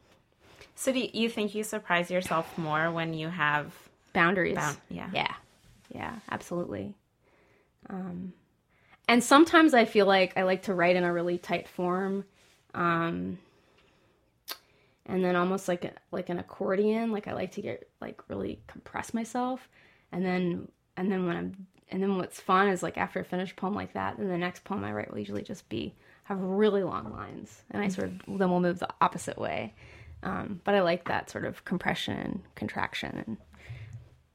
So, 0.75 0.92
do 0.92 1.09
you 1.12 1.29
think 1.29 1.55
you 1.57 1.64
surprise 1.64 2.11
yourself 2.11 2.57
more 2.57 2.90
when 2.92 3.12
you 3.12 3.29
have 3.29 3.75
Boundaries. 4.12 4.57
Bound- 4.57 4.79
yeah. 4.88 5.11
Yeah. 5.12 5.35
Yeah, 5.94 6.14
absolutely. 6.31 6.94
Um, 7.88 8.33
and 9.07 9.23
sometimes 9.25 9.75
I 9.75 9.85
feel 9.85 10.07
like 10.07 10.37
I 10.37 10.42
like 10.42 10.62
to 10.62 10.75
write 10.75 10.97
in 10.97 11.05
a 11.05 11.12
really 11.12 11.38
tight 11.38 11.68
form. 11.68 12.25
Um, 12.75 13.38
and 15.09 15.25
then 15.25 15.35
almost 15.35 15.66
like 15.66 15.85
a, 15.85 15.92
like 16.12 16.29
an 16.29 16.38
accordion, 16.38 17.11
like 17.11 17.27
I 17.27 17.33
like 17.33 17.53
to 17.53 17.62
get 17.62 17.88
like 18.01 18.21
really 18.29 18.61
compress 18.66 19.14
myself. 19.14 19.68
And 20.12 20.25
then 20.25 20.68
and 20.97 21.11
then 21.11 21.27
when 21.27 21.37
I'm 21.37 21.66
and 21.90 22.03
then 22.03 22.18
what's 22.18 22.40
fun 22.40 22.68
is 22.68 22.83
like 22.83 22.99
after 22.99 23.21
a 23.21 23.25
finished 23.25 23.57
poem 23.57 23.75
like 23.75 23.94
that, 23.94 24.18
then 24.18 24.29
the 24.29 24.38
next 24.38 24.64
poem 24.64 24.85
I 24.85 24.92
write 24.92 25.11
will 25.11 25.18
usually 25.18 25.42
just 25.42 25.68
be 25.68 25.94
have 26.25 26.40
really 26.40 26.83
long 26.83 27.11
lines, 27.11 27.62
and 27.71 27.83
I 27.83 27.88
sort 27.88 28.09
of 28.09 28.38
then 28.38 28.51
we'll 28.51 28.61
move 28.61 28.79
the 28.79 28.88
opposite 29.01 29.38
way. 29.38 29.75
Um, 30.23 30.61
but 30.64 30.75
I 30.75 30.83
like 30.83 31.09
that 31.09 31.31
sort 31.31 31.44
of 31.44 31.64
compression 31.64 32.16
and 32.16 32.42
contraction 32.55 33.25
and 33.27 33.37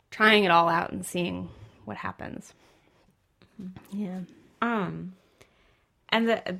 trying 0.09 0.45
it 0.45 0.51
all 0.51 0.69
out 0.69 0.91
and 0.91 1.05
seeing 1.05 1.49
what 1.85 1.97
happens. 1.97 2.53
Yeah. 3.91 4.21
Um, 4.61 5.13
and 6.09 6.29
the 6.29 6.57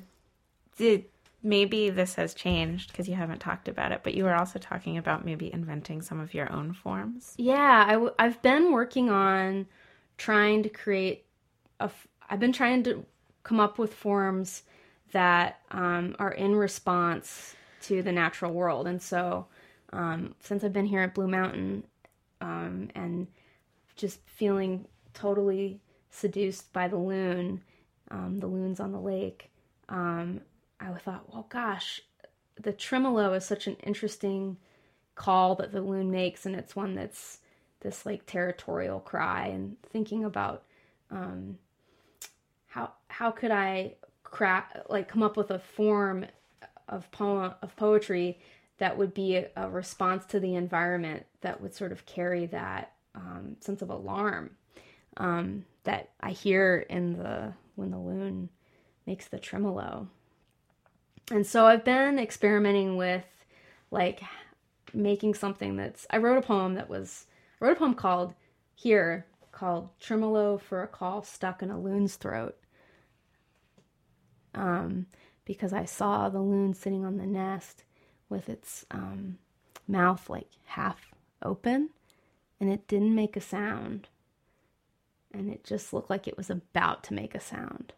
did 0.76 1.06
maybe 1.44 1.90
this 1.90 2.14
has 2.14 2.34
changed 2.34 2.90
because 2.90 3.08
you 3.08 3.14
haven't 3.14 3.38
talked 3.38 3.68
about 3.68 3.92
it, 3.92 4.00
but 4.02 4.14
you 4.14 4.24
were 4.24 4.34
also 4.34 4.58
talking 4.58 4.96
about 4.96 5.24
maybe 5.24 5.52
inventing 5.52 6.02
some 6.02 6.18
of 6.18 6.34
your 6.34 6.50
own 6.50 6.72
forms. 6.72 7.34
Yeah, 7.36 7.84
I 7.86 7.92
w- 7.92 8.14
I've 8.18 8.40
been 8.42 8.72
working 8.72 9.10
on 9.10 9.66
trying 10.16 10.62
to 10.62 10.68
create 10.70 11.26
a. 11.78 11.84
F- 11.84 12.08
I've 12.28 12.40
been 12.40 12.52
trying 12.52 12.82
to 12.84 13.04
come 13.42 13.60
up 13.60 13.78
with 13.78 13.92
forms 13.92 14.62
that 15.12 15.60
um, 15.70 16.16
are 16.18 16.32
in 16.32 16.56
response 16.56 17.54
to 17.82 18.02
the 18.02 18.10
natural 18.12 18.52
world, 18.52 18.86
and 18.86 19.00
so 19.00 19.46
um, 19.92 20.34
since 20.40 20.64
I've 20.64 20.72
been 20.72 20.86
here 20.86 21.00
at 21.02 21.14
Blue 21.14 21.28
Mountain, 21.28 21.84
um, 22.40 22.88
and 22.94 23.26
just 23.96 24.20
feeling 24.26 24.86
totally 25.12 25.80
seduced 26.10 26.72
by 26.72 26.88
the 26.88 26.96
loon, 26.96 27.62
um, 28.10 28.40
the 28.40 28.46
loons 28.46 28.80
on 28.80 28.92
the 28.92 29.00
lake. 29.00 29.50
I 30.84 30.98
thought, 30.98 31.32
well, 31.32 31.46
gosh, 31.48 32.00
the 32.60 32.72
tremolo 32.72 33.32
is 33.34 33.44
such 33.44 33.66
an 33.66 33.76
interesting 33.82 34.58
call 35.16 35.54
that 35.56 35.72
the 35.72 35.80
loon 35.82 36.10
makes, 36.10 36.46
and 36.46 36.56
it's 36.56 36.76
one 36.76 36.94
that's 36.94 37.38
this 37.80 38.06
like 38.06 38.26
territorial 38.26 39.00
cry. 39.00 39.46
And 39.48 39.76
thinking 39.92 40.24
about 40.24 40.64
um, 41.10 41.58
how 42.68 42.92
how 43.08 43.30
could 43.30 43.50
I 43.50 43.94
craft 44.24 44.76
like 44.90 45.08
come 45.08 45.22
up 45.22 45.36
with 45.36 45.50
a 45.50 45.58
form 45.58 46.26
of 46.88 47.10
poem 47.12 47.54
of 47.62 47.76
poetry 47.76 48.38
that 48.78 48.98
would 48.98 49.14
be 49.14 49.36
a, 49.36 49.48
a 49.56 49.70
response 49.70 50.26
to 50.26 50.40
the 50.40 50.54
environment 50.56 51.26
that 51.42 51.60
would 51.60 51.74
sort 51.74 51.92
of 51.92 52.06
carry 52.06 52.46
that 52.46 52.92
um, 53.14 53.56
sense 53.60 53.82
of 53.82 53.90
alarm. 53.90 54.50
um, 55.16 55.64
that 55.84 56.10
I 56.20 56.30
hear 56.32 56.86
in 56.88 57.18
the 57.18 57.52
when 57.76 57.90
the 57.90 57.98
loon 57.98 58.48
makes 59.06 59.28
the 59.28 59.38
tremolo. 59.38 60.08
And 61.30 61.46
so 61.46 61.66
I've 61.66 61.84
been 61.84 62.18
experimenting 62.18 62.96
with 62.96 63.24
like 63.90 64.22
making 64.92 65.34
something 65.34 65.76
that's 65.76 66.06
I 66.10 66.18
wrote 66.18 66.38
a 66.38 66.42
poem 66.42 66.74
that 66.74 66.88
was 66.88 67.26
I 67.60 67.64
wrote 67.64 67.76
a 67.76 67.80
poem 67.80 67.94
called 67.94 68.34
here 68.74 69.26
called 69.52 69.88
Tremolo 70.00 70.58
for 70.58 70.82
a 70.82 70.88
Call 70.88 71.22
Stuck 71.22 71.62
in 71.62 71.70
a 71.70 71.80
Loon's 71.80 72.16
Throat. 72.16 72.56
Um, 74.54 75.06
because 75.44 75.72
I 75.72 75.84
saw 75.84 76.28
the 76.28 76.40
loon 76.40 76.74
sitting 76.74 77.04
on 77.04 77.16
the 77.16 77.26
nest 77.26 77.84
with 78.28 78.48
its 78.48 78.84
um, 78.90 79.38
mouth 79.88 80.30
like 80.30 80.48
half 80.66 81.12
open 81.42 81.90
and 82.60 82.70
it 82.70 82.86
didn't 82.88 83.14
make 83.14 83.36
a 83.36 83.40
sound. 83.40 84.08
And 85.32 85.50
it 85.50 85.64
just 85.64 85.92
looked 85.92 86.10
like 86.10 86.28
it 86.28 86.36
was 86.36 86.50
about 86.50 87.02
to 87.04 87.14
make 87.14 87.34
a 87.34 87.40
sound. 87.40 87.92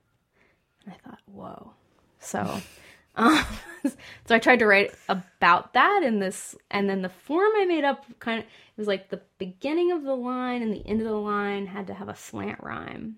And 0.84 0.94
I 0.94 1.08
thought, 1.08 1.20
whoa. 1.26 1.72
So 2.18 2.60
um, 3.16 3.44
so 4.26 4.34
I 4.34 4.38
tried 4.38 4.58
to 4.60 4.66
write 4.66 4.92
about 5.08 5.72
that 5.74 6.02
in 6.04 6.18
this, 6.18 6.54
and 6.70 6.88
then 6.88 7.02
the 7.02 7.08
form 7.08 7.50
I 7.56 7.64
made 7.64 7.84
up 7.84 8.04
kind 8.18 8.40
of 8.40 8.44
it 8.44 8.80
was 8.80 8.88
like 8.88 9.08
the 9.08 9.22
beginning 9.38 9.92
of 9.92 10.02
the 10.02 10.14
line 10.14 10.62
and 10.62 10.72
the 10.72 10.86
end 10.86 11.00
of 11.00 11.06
the 11.06 11.14
line 11.14 11.66
had 11.66 11.86
to 11.86 11.94
have 11.94 12.08
a 12.08 12.14
slant 12.14 12.62
rhyme, 12.62 13.16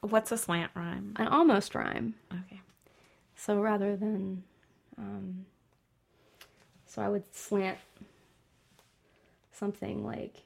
What's 0.00 0.32
a 0.32 0.38
slant 0.38 0.72
rhyme? 0.74 1.14
an 1.16 1.28
almost 1.28 1.74
rhyme. 1.74 2.14
Okay. 2.32 2.60
So 3.36 3.60
rather 3.60 3.96
than, 3.96 4.42
um, 4.98 5.46
so 6.86 7.02
I 7.02 7.08
would 7.08 7.34
slant 7.34 7.78
something 9.52 10.04
like, 10.04 10.36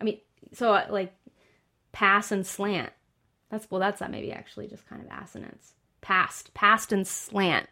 I 0.00 0.04
mean, 0.04 0.20
so 0.52 0.74
uh, 0.74 0.86
like 0.90 1.14
pass 1.92 2.30
and 2.32 2.46
slant. 2.46 2.92
That's 3.50 3.70
well, 3.70 3.80
that's 3.80 4.00
that 4.00 4.10
maybe 4.10 4.32
actually 4.32 4.66
just 4.66 4.86
kind 4.88 5.00
of 5.00 5.08
assonance. 5.22 5.72
Past, 6.00 6.52
past 6.52 6.92
and 6.92 7.06
slant. 7.06 7.68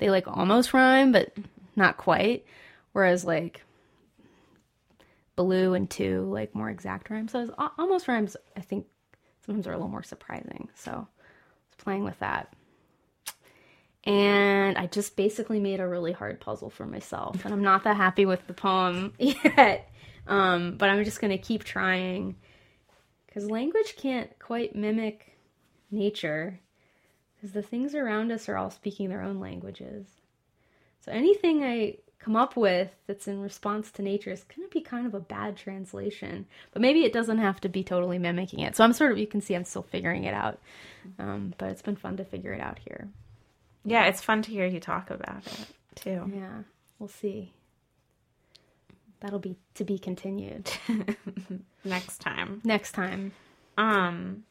They 0.00 0.10
like 0.10 0.26
almost 0.26 0.74
rhyme, 0.74 1.12
but 1.12 1.32
not 1.76 1.96
quite. 1.96 2.44
Whereas 2.92 3.24
like 3.24 3.62
blue 5.36 5.74
and 5.74 5.88
two, 5.88 6.22
like 6.24 6.54
more 6.54 6.68
exact 6.68 7.08
rhymes. 7.10 7.32
So 7.32 7.54
almost 7.78 8.08
rhymes, 8.08 8.36
I 8.56 8.60
think 8.60 8.86
sometimes 9.44 9.66
are 9.66 9.72
a 9.72 9.76
little 9.76 9.88
more 9.88 10.02
surprising. 10.02 10.68
So 10.74 10.90
I 10.90 10.96
was 10.96 11.76
playing 11.78 12.02
with 12.04 12.18
that 12.18 12.52
and 14.04 14.78
I 14.78 14.86
just 14.86 15.16
basically 15.16 15.60
made 15.60 15.80
a 15.80 15.86
really 15.86 16.12
hard 16.12 16.40
puzzle 16.40 16.70
for 16.70 16.86
myself. 16.86 17.44
And 17.44 17.52
I'm 17.52 17.62
not 17.62 17.84
that 17.84 17.96
happy 17.96 18.24
with 18.24 18.46
the 18.46 18.54
poem 18.54 19.12
yet, 19.18 19.90
um, 20.26 20.76
but 20.76 20.88
I'm 20.88 21.04
just 21.04 21.20
going 21.20 21.36
to 21.36 21.38
keep 21.38 21.64
trying 21.64 22.36
because 23.26 23.50
language 23.50 23.96
can't 23.96 24.30
quite 24.38 24.74
mimic 24.74 25.36
nature 25.90 26.60
because 27.40 27.52
the 27.52 27.62
things 27.62 27.94
around 27.94 28.30
us 28.30 28.48
are 28.48 28.56
all 28.56 28.70
speaking 28.70 29.08
their 29.08 29.22
own 29.22 29.40
languages. 29.40 30.06
So 31.00 31.10
anything 31.10 31.64
I 31.64 31.96
come 32.18 32.36
up 32.36 32.54
with 32.54 32.94
that's 33.06 33.26
in 33.26 33.40
response 33.40 33.90
to 33.92 34.02
nature 34.02 34.30
is 34.30 34.44
going 34.44 34.68
to 34.68 34.72
be 34.72 34.82
kind 34.82 35.06
of 35.06 35.14
a 35.14 35.20
bad 35.20 35.56
translation, 35.56 36.44
but 36.72 36.82
maybe 36.82 37.04
it 37.04 37.14
doesn't 37.14 37.38
have 37.38 37.60
to 37.62 37.68
be 37.70 37.82
totally 37.82 38.18
mimicking 38.18 38.60
it. 38.60 38.76
So 38.76 38.84
I'm 38.84 38.92
sort 38.92 39.10
of, 39.12 39.16
you 39.18 39.26
can 39.26 39.40
see 39.40 39.54
I'm 39.54 39.64
still 39.64 39.82
figuring 39.82 40.24
it 40.24 40.34
out, 40.34 40.58
um, 41.18 41.54
but 41.56 41.70
it's 41.70 41.80
been 41.80 41.96
fun 41.96 42.18
to 42.18 42.24
figure 42.24 42.52
it 42.52 42.60
out 42.60 42.78
here. 42.78 43.08
Yeah, 43.86 44.04
it's 44.04 44.20
fun 44.20 44.42
to 44.42 44.50
hear 44.50 44.66
you 44.66 44.80
talk 44.80 45.08
about 45.08 45.46
it 45.46 45.66
too. 45.94 46.30
Yeah, 46.34 46.64
we'll 46.98 47.08
see. 47.08 47.54
That'll 49.20 49.38
be 49.38 49.56
to 49.74 49.84
be 49.84 49.98
continued 49.98 50.70
Next 51.84 52.18
time. 52.18 52.60
next 52.64 52.92
time. 52.92 53.32
Um 53.78 54.44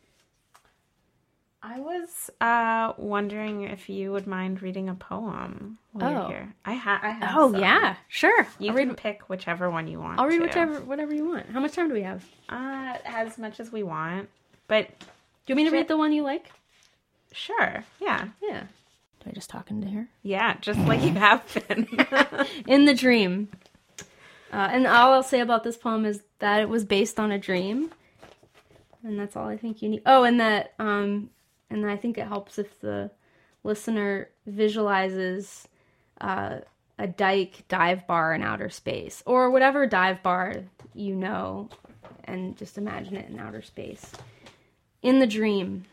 I 1.61 1.79
was 1.79 2.29
uh 2.39 2.93
wondering 2.97 3.63
if 3.63 3.89
you 3.89 4.13
would 4.13 4.25
mind 4.27 4.61
reading 4.61 4.87
a 4.87 4.95
poem 4.95 5.77
while 5.91 6.09
Oh. 6.09 6.13
you're 6.21 6.27
here. 6.29 6.53
I, 6.63 6.73
ha- 6.73 6.99
I 7.03 7.09
have 7.09 7.33
Oh 7.37 7.51
some. 7.51 7.61
yeah, 7.61 7.95
sure. 8.07 8.47
You 8.59 8.71
I'll 8.71 8.77
can 8.77 8.87
read. 8.89 8.97
pick 8.97 9.29
whichever 9.29 9.69
one 9.69 9.87
you 9.87 9.99
want. 9.99 10.19
I'll 10.19 10.27
read 10.27 10.37
to. 10.37 10.43
whichever 10.43 10.79
whatever 10.81 11.13
you 11.13 11.27
want. 11.27 11.47
How 11.49 11.59
much 11.59 11.73
time 11.73 11.89
do 11.89 11.93
we 11.95 12.03
have? 12.03 12.23
Uh, 12.47 12.95
as 13.05 13.37
much 13.37 13.59
as 13.59 13.71
we 13.73 13.83
want. 13.83 14.29
But 14.67 14.87
Do 14.99 15.05
you 15.47 15.55
want 15.55 15.65
me 15.65 15.69
to 15.69 15.75
read 15.75 15.87
the 15.89 15.97
one 15.97 16.13
you 16.13 16.23
like? 16.23 16.49
sure. 17.33 17.83
Yeah. 17.99 18.29
Yeah. 18.41 18.61
Do 19.23 19.29
I 19.29 19.33
just 19.33 19.49
talk 19.49 19.69
into 19.69 19.87
her? 19.89 20.07
Yeah, 20.23 20.55
just 20.61 20.79
like 20.79 21.01
you 21.03 21.11
have 21.15 21.43
been. 21.67 21.87
In 22.67 22.85
the 22.85 22.93
dream. 22.93 23.49
Uh, 24.51 24.69
and 24.71 24.87
all 24.87 25.11
I'll 25.13 25.21
say 25.23 25.41
about 25.41 25.63
this 25.65 25.75
poem 25.75 26.05
is 26.05 26.21
that 26.39 26.61
it 26.61 26.69
was 26.69 26.85
based 26.85 27.19
on 27.19 27.31
a 27.33 27.37
dream, 27.37 27.91
and 29.03 29.19
that's 29.19 29.35
all 29.35 29.47
I 29.47 29.57
think 29.57 29.81
you 29.81 29.89
need. 29.89 30.01
Oh, 30.05 30.23
and 30.23 30.39
that 30.39 30.73
um, 30.79 31.29
and 31.69 31.85
I 31.85 31.95
think 31.95 32.17
it 32.17 32.27
helps 32.27 32.57
if 32.57 32.79
the 32.79 33.11
listener 33.63 34.29
visualizes 34.45 35.67
uh, 36.21 36.59
a 36.97 37.07
dyke 37.07 37.63
dive 37.67 38.05
bar 38.07 38.33
in 38.33 38.43
outer 38.43 38.69
space, 38.69 39.23
or 39.25 39.49
whatever 39.49 39.87
dive 39.87 40.21
bar 40.23 40.63
you 40.93 41.15
know, 41.15 41.69
and 42.25 42.57
just 42.57 42.77
imagine 42.77 43.15
it 43.15 43.29
in 43.29 43.39
outer 43.39 43.61
space. 43.61 44.11
In 45.01 45.19
the 45.19 45.27
dream. 45.27 45.85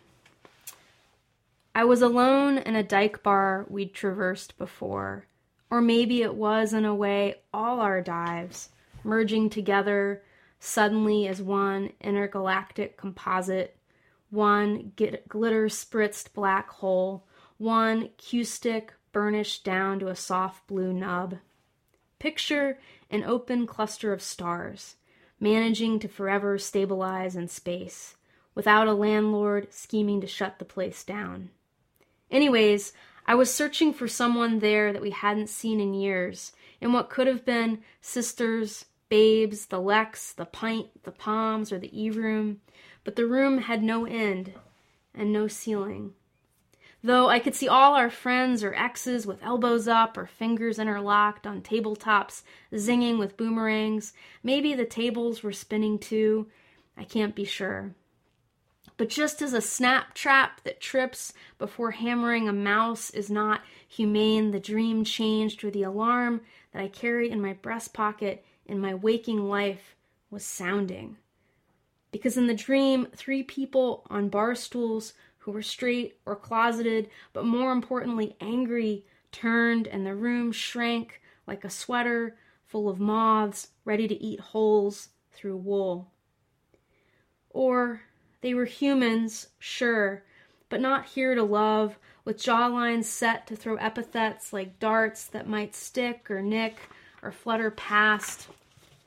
I 1.74 1.84
was 1.84 2.00
alone 2.00 2.58
in 2.58 2.74
a 2.74 2.82
dyke 2.82 3.22
bar 3.22 3.66
we'd 3.68 3.92
traversed 3.92 4.56
before. 4.56 5.26
Or 5.70 5.80
maybe 5.80 6.22
it 6.22 6.34
was, 6.34 6.72
in 6.72 6.84
a 6.84 6.94
way, 6.94 7.36
all 7.52 7.80
our 7.80 8.00
dives, 8.00 8.70
merging 9.04 9.50
together 9.50 10.22
suddenly 10.58 11.28
as 11.28 11.42
one 11.42 11.92
intergalactic 12.00 12.96
composite, 12.96 13.75
one 14.30 14.92
glitter 14.96 15.66
spritzed 15.66 16.32
black 16.32 16.68
hole, 16.70 17.26
one 17.58 18.10
cue 18.18 18.44
stick 18.44 18.94
burnished 19.12 19.64
down 19.64 19.98
to 19.98 20.08
a 20.08 20.16
soft 20.16 20.66
blue 20.66 20.92
nub. 20.92 21.36
Picture 22.18 22.78
an 23.10 23.22
open 23.24 23.66
cluster 23.66 24.12
of 24.12 24.22
stars, 24.22 24.96
managing 25.38 25.98
to 26.00 26.08
forever 26.08 26.58
stabilize 26.58 27.36
in 27.36 27.48
space, 27.48 28.16
without 28.54 28.88
a 28.88 28.92
landlord 28.92 29.72
scheming 29.72 30.20
to 30.20 30.26
shut 30.26 30.58
the 30.58 30.64
place 30.64 31.04
down. 31.04 31.50
Anyways, 32.30 32.92
I 33.26 33.34
was 33.34 33.52
searching 33.52 33.92
for 33.92 34.08
someone 34.08 34.58
there 34.58 34.92
that 34.92 35.02
we 35.02 35.10
hadn't 35.10 35.48
seen 35.48 35.80
in 35.80 35.94
years, 35.94 36.52
in 36.80 36.92
what 36.92 37.10
could 37.10 37.26
have 37.26 37.44
been 37.44 37.80
sisters, 38.00 38.86
babes, 39.08 39.66
the 39.66 39.80
Lex, 39.80 40.32
the 40.32 40.46
pint, 40.46 40.88
the 41.04 41.12
palms, 41.12 41.72
or 41.72 41.78
the 41.78 41.90
E 41.98 42.10
room, 42.10 42.60
but 43.06 43.14
the 43.14 43.24
room 43.24 43.58
had 43.58 43.84
no 43.84 44.04
end 44.04 44.52
and 45.14 45.32
no 45.32 45.46
ceiling. 45.46 46.12
Though 47.04 47.28
I 47.28 47.38
could 47.38 47.54
see 47.54 47.68
all 47.68 47.94
our 47.94 48.10
friends 48.10 48.64
or 48.64 48.74
exes 48.74 49.28
with 49.28 49.44
elbows 49.44 49.86
up 49.86 50.18
or 50.18 50.26
fingers 50.26 50.80
interlocked 50.80 51.46
on 51.46 51.62
tabletops, 51.62 52.42
zinging 52.72 53.16
with 53.16 53.36
boomerangs, 53.36 54.12
maybe 54.42 54.74
the 54.74 54.84
tables 54.84 55.44
were 55.44 55.52
spinning 55.52 56.00
too, 56.00 56.48
I 56.96 57.04
can't 57.04 57.36
be 57.36 57.44
sure. 57.44 57.94
But 58.96 59.08
just 59.08 59.40
as 59.40 59.52
a 59.52 59.60
snap 59.60 60.12
trap 60.14 60.62
that 60.64 60.80
trips 60.80 61.32
before 61.58 61.92
hammering 61.92 62.48
a 62.48 62.52
mouse 62.52 63.10
is 63.10 63.30
not 63.30 63.60
humane, 63.86 64.50
the 64.50 64.58
dream 64.58 65.04
changed 65.04 65.62
where 65.62 65.70
the 65.70 65.84
alarm 65.84 66.40
that 66.72 66.82
I 66.82 66.88
carry 66.88 67.30
in 67.30 67.40
my 67.40 67.52
breast 67.52 67.94
pocket 67.94 68.44
in 68.66 68.80
my 68.80 68.94
waking 68.94 69.48
life 69.48 69.94
was 70.28 70.44
sounding. 70.44 71.18
Because 72.16 72.38
in 72.38 72.46
the 72.46 72.54
dream, 72.54 73.08
three 73.14 73.42
people 73.42 74.06
on 74.08 74.30
bar 74.30 74.54
stools 74.54 75.12
who 75.36 75.50
were 75.50 75.60
straight 75.60 76.16
or 76.24 76.34
closeted, 76.34 77.10
but 77.34 77.44
more 77.44 77.72
importantly, 77.72 78.34
angry, 78.40 79.04
turned, 79.32 79.86
and 79.86 80.06
the 80.06 80.14
room 80.14 80.50
shrank 80.50 81.20
like 81.46 81.62
a 81.62 81.68
sweater 81.68 82.38
full 82.64 82.88
of 82.88 82.98
moths 82.98 83.68
ready 83.84 84.08
to 84.08 84.14
eat 84.14 84.40
holes 84.40 85.10
through 85.34 85.58
wool. 85.58 86.10
Or 87.50 88.00
they 88.40 88.54
were 88.54 88.64
humans, 88.64 89.48
sure, 89.58 90.24
but 90.70 90.80
not 90.80 91.04
here 91.04 91.34
to 91.34 91.42
love, 91.42 91.98
with 92.24 92.42
jawlines 92.42 93.04
set 93.04 93.46
to 93.48 93.56
throw 93.56 93.76
epithets 93.76 94.54
like 94.54 94.78
darts 94.78 95.26
that 95.26 95.46
might 95.46 95.74
stick 95.74 96.30
or 96.30 96.40
nick 96.40 96.78
or 97.22 97.30
flutter 97.30 97.70
past 97.70 98.48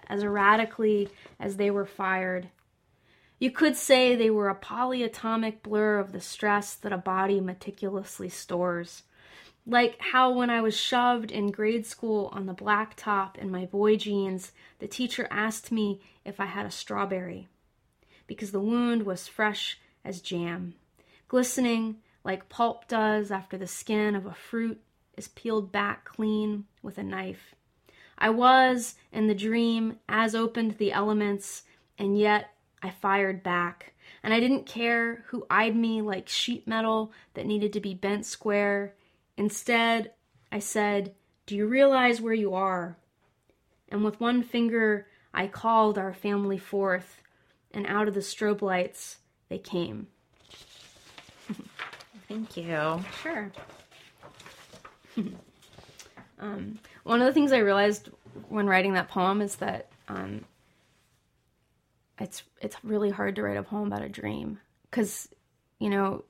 as 0.05 0.21
erratically 0.21 1.09
as 1.39 1.57
they 1.57 1.71
were 1.71 1.87
fired. 1.87 2.49
You 3.39 3.51
could 3.51 3.77
say 3.77 4.15
they 4.15 4.29
were 4.29 4.49
a 4.49 4.55
polyatomic 4.55 5.63
blur 5.63 5.97
of 5.97 6.11
the 6.11 6.19
stress 6.19 6.75
that 6.75 6.91
a 6.91 6.97
body 6.97 7.39
meticulously 7.39 8.27
stores. 8.29 9.03
Like 9.65 9.99
how, 9.99 10.31
when 10.31 10.49
I 10.49 10.61
was 10.61 10.77
shoved 10.77 11.31
in 11.31 11.51
grade 11.51 11.85
school 11.85 12.29
on 12.33 12.45
the 12.45 12.53
black 12.53 12.95
top 12.95 13.37
in 13.37 13.49
my 13.49 13.65
boy 13.65 13.95
jeans, 13.95 14.51
the 14.79 14.87
teacher 14.87 15.27
asked 15.31 15.71
me 15.71 16.01
if 16.25 16.39
I 16.39 16.45
had 16.45 16.65
a 16.65 16.71
strawberry 16.71 17.47
because 18.27 18.51
the 18.51 18.59
wound 18.59 19.03
was 19.03 19.27
fresh 19.27 19.79
as 20.05 20.21
jam, 20.21 20.75
glistening 21.27 21.97
like 22.23 22.49
pulp 22.49 22.87
does 22.87 23.31
after 23.31 23.57
the 23.57 23.67
skin 23.67 24.15
of 24.15 24.25
a 24.25 24.33
fruit 24.33 24.79
is 25.17 25.29
peeled 25.29 25.71
back 25.71 26.05
clean 26.05 26.65
with 26.81 26.97
a 26.97 27.03
knife. 27.03 27.55
I 28.17 28.29
was, 28.29 28.95
in 29.11 29.27
the 29.27 29.33
dream, 29.33 29.97
as 30.07 30.35
open 30.35 30.71
to 30.71 30.77
the 30.77 30.91
elements, 30.91 31.63
and 31.97 32.19
yet 32.19 32.51
I 32.81 32.89
fired 32.89 33.43
back, 33.43 33.93
and 34.23 34.33
I 34.33 34.39
didn't 34.39 34.65
care 34.65 35.23
who 35.27 35.45
eyed 35.49 35.75
me 35.75 36.01
like 36.01 36.29
sheet 36.29 36.67
metal 36.67 37.11
that 37.33 37.45
needed 37.45 37.73
to 37.73 37.79
be 37.79 37.93
bent 37.93 38.25
square. 38.25 38.95
Instead, 39.37 40.11
I 40.51 40.59
said, 40.59 41.13
Do 41.45 41.55
you 41.55 41.67
realize 41.67 42.21
where 42.21 42.33
you 42.33 42.53
are? 42.53 42.97
And 43.89 44.03
with 44.03 44.19
one 44.19 44.43
finger, 44.43 45.07
I 45.33 45.47
called 45.47 45.97
our 45.97 46.13
family 46.13 46.57
forth, 46.57 47.21
and 47.71 47.85
out 47.85 48.07
of 48.07 48.13
the 48.13 48.21
strobe 48.21 48.61
lights, 48.61 49.17
they 49.49 49.57
came. 49.57 50.07
Thank 52.27 52.57
you. 52.57 53.03
Sure. 53.21 53.51
um, 56.39 56.79
one 57.03 57.21
of 57.21 57.27
the 57.27 57.33
things 57.33 57.51
I 57.51 57.57
realized 57.57 58.09
when 58.47 58.67
writing 58.67 58.93
that 58.93 59.09
poem 59.09 59.41
is 59.41 59.55
that 59.57 59.89
um, 60.07 60.45
it's 62.19 62.43
it's 62.61 62.75
really 62.83 63.09
hard 63.09 63.35
to 63.35 63.43
write 63.43 63.57
a 63.57 63.63
poem 63.63 63.87
about 63.87 64.01
a 64.01 64.09
dream 64.09 64.59
because 64.89 65.29
you 65.79 65.89
know 65.89 66.23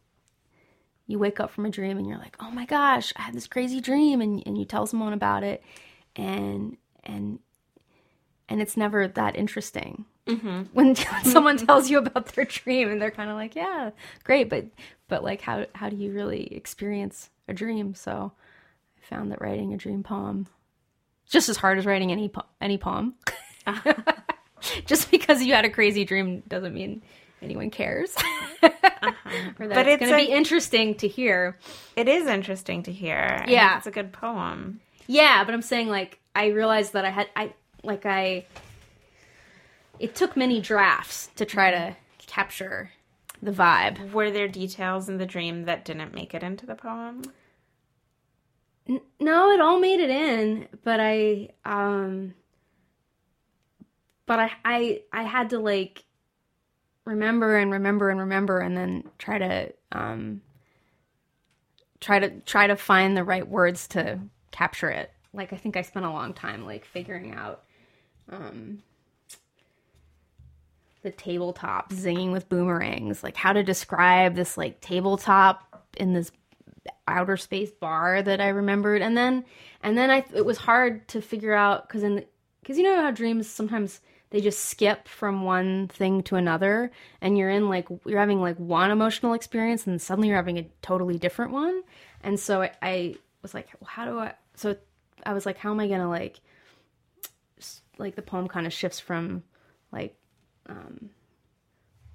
you 1.08 1.18
wake 1.18 1.40
up 1.40 1.50
from 1.50 1.66
a 1.66 1.70
dream 1.70 1.98
and 1.98 2.08
you're 2.08 2.18
like 2.18 2.36
oh 2.40 2.52
my 2.52 2.66
gosh 2.66 3.12
i 3.16 3.22
had 3.24 3.34
this 3.34 3.48
crazy 3.48 3.82
dream 3.82 4.22
and, 4.22 4.44
and 4.46 4.58
you 4.58 4.66
tell 4.66 4.86
someone 4.86 5.14
about 5.14 5.44
it 5.44 5.64
and 6.16 6.78
and 7.04 7.40
and 8.48 8.62
it's 8.62 8.76
never 8.76 9.08
that 9.08 9.36
interesting. 9.36 10.06
Mm-hmm. 10.26 10.64
when 10.74 10.96
someone 11.24 11.58
tells 11.58 11.90
you 11.90 11.98
about 11.98 12.28
their 12.28 12.46
dream 12.46 12.92
and 12.92 13.02
they're 13.02 13.10
kind 13.10 13.32
of 13.32 13.36
like 13.36 13.56
yeah 13.56 13.90
great 14.24 14.48
but 14.48 14.66
but 15.08 15.24
like 15.24 15.42
how 15.42 15.66
how 15.74 15.90
do 15.90 15.96
you 15.96 16.12
really 16.12 16.54
experience 16.54 17.32
a 17.48 17.54
dream? 17.54 17.96
So 17.96 18.32
i 19.02 19.06
found 19.08 19.32
that 19.32 19.42
writing 19.42 19.74
a 19.74 19.78
dream 19.78 20.04
poem 20.04 20.48
just 21.28 21.50
as 21.50 21.58
hard 21.58 21.80
as 21.80 21.86
writing 21.88 22.12
any 22.12 22.30
po- 22.30 22.46
any 22.62 22.78
poem 22.78 23.16
just 24.86 25.12
because 25.12 25.42
you 25.44 25.54
had 25.54 25.66
a 25.66 25.70
crazy 25.70 26.06
dream 26.06 26.42
doesn't 26.48 26.74
mean 26.74 27.02
anyone 27.42 27.70
cares. 27.70 28.16
uh-huh. 28.62 29.12
but 29.58 29.88
it's 29.88 30.00
going 30.00 30.12
to 30.12 30.28
be 30.28 30.32
interesting 30.32 30.96
to 30.96 31.08
hear. 31.08 31.58
It 31.96 32.08
is 32.08 32.28
interesting 32.28 32.84
to 32.84 32.92
hear. 32.92 33.44
Yeah, 33.48 33.78
it's 33.78 33.88
a 33.88 33.92
good 33.92 34.12
poem. 34.12 34.82
Yeah, 35.08 35.44
but 35.44 35.54
I'm 35.54 35.62
saying 35.62 35.88
like 35.88 36.20
I 36.36 36.48
realized 36.48 36.94
that 36.94 37.06
I 37.06 37.10
had 37.10 37.28
I 37.36 37.54
like 37.84 38.06
I. 38.06 38.46
It 40.00 40.16
took 40.16 40.38
many 40.38 40.62
drafts 40.62 41.30
to 41.36 41.46
try 41.46 41.72
to 41.72 41.96
capture 42.26 42.92
the 43.42 43.52
vibe. 43.52 44.14
Were 44.14 44.32
there 44.32 44.48
details 44.48 45.10
in 45.10 45.18
the 45.18 45.26
dream 45.26 45.66
that 45.66 45.84
didn't 45.84 46.14
make 46.14 46.34
it 46.34 46.44
into 46.44 46.66
the 46.66 46.76
poem? 46.76 47.24
N- 48.88 49.02
no, 49.20 49.52
it 49.52 49.60
all 49.60 49.80
made 49.80 50.00
it 50.00 50.10
in, 50.10 50.68
but 50.84 51.00
I 51.00 51.50
um 51.66 52.34
but 54.30 54.40
I 54.40 54.52
I 54.64 55.02
I 55.12 55.24
had 55.24 55.50
to 55.50 55.60
like 55.60 56.04
remember 57.04 57.58
and 57.58 57.72
remember 57.72 58.12
and 58.12 58.20
remember 58.20 58.60
and 58.60 58.78
then 58.78 59.10
try 59.18 59.40
to 59.40 59.74
um 59.92 60.42
try 62.00 62.20
to 62.20 62.30
try 62.42 62.68
to 62.68 62.76
find 62.76 63.18
the 63.18 63.24
right 63.24 63.48
words 63.48 63.88
to 63.88 64.20
capture 64.52 64.92
it. 64.92 65.12
Like 65.34 65.52
I 65.52 65.58
think 65.58 65.76
I 65.76 65.82
spent 65.82 66.06
a 66.06 66.12
long 66.12 66.36
time 66.36 66.64
like 66.64 66.86
figuring 66.86 67.34
out 67.34 67.64
um 68.32 68.84
the 71.02 71.10
tabletop 71.10 71.90
zinging 71.92 72.32
with 72.32 72.50
boomerangs, 72.50 73.24
like 73.24 73.36
how 73.36 73.54
to 73.54 73.64
describe 73.64 74.36
this 74.36 74.60
like 74.60 74.80
tabletop 74.80 75.88
in 75.98 76.14
this 76.14 76.32
outer 77.08 77.36
space 77.36 77.72
bar 77.72 78.22
that 78.22 78.42
I 78.42 78.50
remembered, 78.50 79.02
and 79.02 79.18
then 79.18 79.44
and 79.82 79.98
then 79.98 80.12
I 80.12 80.24
it 80.36 80.46
was 80.46 80.60
hard 80.60 81.08
to 81.08 81.20
figure 81.20 81.56
out 81.56 81.88
because 81.88 82.04
in 82.04 82.26
because 82.62 82.78
you 82.78 82.84
know 82.84 83.02
how 83.02 83.10
dreams 83.10 83.50
sometimes 83.50 84.02
they 84.32 84.42
just 84.42 84.66
skip 84.66 85.08
from 85.08 85.44
one 85.44 85.88
thing 85.88 86.22
to 86.24 86.36
another 86.36 86.92
and 87.22 87.38
you're 87.38 87.50
in 87.50 87.68
like 87.68 87.88
you're 88.06 88.20
having 88.20 88.42
like 88.42 88.58
one 88.58 88.92
emotional 88.92 89.34
experience 89.34 89.88
and 89.88 90.02
suddenly 90.02 90.28
you're 90.28 90.38
having 90.38 90.60
a 90.60 90.68
totally 90.82 91.18
different 91.18 91.52
one. 91.52 91.82
And 92.22 92.40
so 92.40 92.62
i, 92.62 92.72
I 92.82 93.16
was 93.42 93.54
like 93.54 93.70
well, 93.80 93.90
how 93.90 94.06
do 94.06 94.20
i 94.20 94.34
so 94.56 94.76
i 95.26 95.34
was 95.34 95.46
like 95.46 95.58
how 95.58 95.72
am 95.72 95.80
i 95.80 95.88
gonna 95.88 96.10
like 96.10 96.40
like 97.98 98.16
the 98.16 98.22
poem 98.22 98.48
kind 98.48 98.66
of 98.66 98.74
shifts 98.74 99.00
from 99.00 99.44
like 99.92 100.16
um 100.68 101.10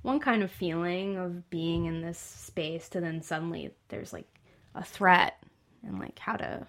one 0.02 0.20
kind 0.20 0.42
of 0.42 0.50
feeling 0.50 1.16
of 1.16 1.48
being 1.48 1.86
in 1.86 2.02
this 2.02 2.18
space 2.18 2.88
to 2.90 3.00
then 3.00 3.22
suddenly 3.22 3.70
there's 3.88 4.12
like 4.12 4.28
a 4.74 4.84
threat 4.84 5.42
and 5.82 5.98
like 5.98 6.18
how 6.18 6.36
to 6.36 6.66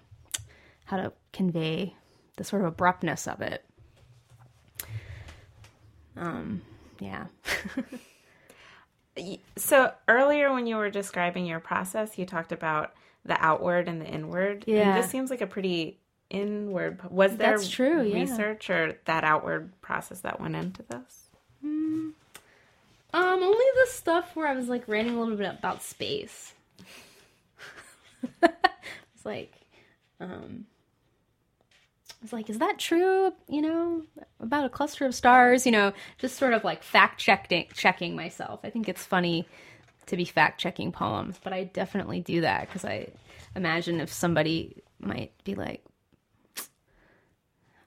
how 0.86 0.96
to 0.96 1.12
convey 1.32 1.94
the 2.36 2.44
sort 2.44 2.62
of 2.62 2.68
abruptness 2.68 3.26
of 3.26 3.40
it 3.40 3.64
um, 6.16 6.62
yeah. 6.98 7.26
so 9.56 9.92
earlier 10.08 10.52
when 10.52 10.66
you 10.66 10.76
were 10.76 10.90
describing 10.90 11.46
your 11.46 11.60
process, 11.60 12.18
you 12.18 12.26
talked 12.26 12.52
about 12.52 12.94
the 13.24 13.36
outward 13.44 13.88
and 13.88 14.00
the 14.00 14.06
inward. 14.06 14.64
Yeah. 14.66 14.94
And 14.94 15.02
this 15.02 15.10
seems 15.10 15.30
like 15.30 15.40
a 15.40 15.46
pretty 15.46 15.98
inward. 16.30 17.00
Was 17.10 17.36
there 17.36 17.56
That's 17.56 17.68
true, 17.68 18.02
yeah. 18.02 18.14
research 18.14 18.70
or 18.70 18.98
that 19.04 19.24
outward 19.24 19.72
process 19.80 20.20
that 20.20 20.40
went 20.40 20.56
into 20.56 20.82
this? 20.82 21.28
Mm, 21.64 22.12
um, 23.12 23.42
only 23.42 23.64
the 23.74 23.90
stuff 23.90 24.36
where 24.36 24.46
I 24.46 24.54
was 24.54 24.68
like 24.68 24.86
writing 24.86 25.16
a 25.16 25.20
little 25.20 25.36
bit 25.36 25.54
about 25.58 25.82
space. 25.82 26.52
it's 28.42 29.24
like, 29.24 29.54
um, 30.20 30.66
was 32.26 32.32
like, 32.32 32.50
is 32.50 32.58
that 32.58 32.78
true? 32.78 33.32
You 33.48 33.62
know, 33.62 34.02
about 34.40 34.64
a 34.64 34.68
cluster 34.68 35.06
of 35.06 35.14
stars, 35.14 35.64
you 35.64 35.70
know, 35.70 35.92
just 36.18 36.36
sort 36.36 36.54
of 36.54 36.64
like 36.64 36.82
fact 36.82 37.20
checking 37.20 37.66
checking 37.72 38.16
myself. 38.16 38.60
I 38.64 38.70
think 38.70 38.88
it's 38.88 39.04
funny 39.04 39.46
to 40.06 40.16
be 40.16 40.24
fact 40.24 40.60
checking 40.60 40.90
poems, 40.90 41.38
but 41.42 41.52
I 41.52 41.64
definitely 41.64 42.20
do 42.20 42.40
that 42.40 42.66
because 42.66 42.84
I 42.84 43.08
imagine 43.54 44.00
if 44.00 44.12
somebody 44.12 44.82
might 44.98 45.32
be 45.44 45.54
like, 45.54 45.84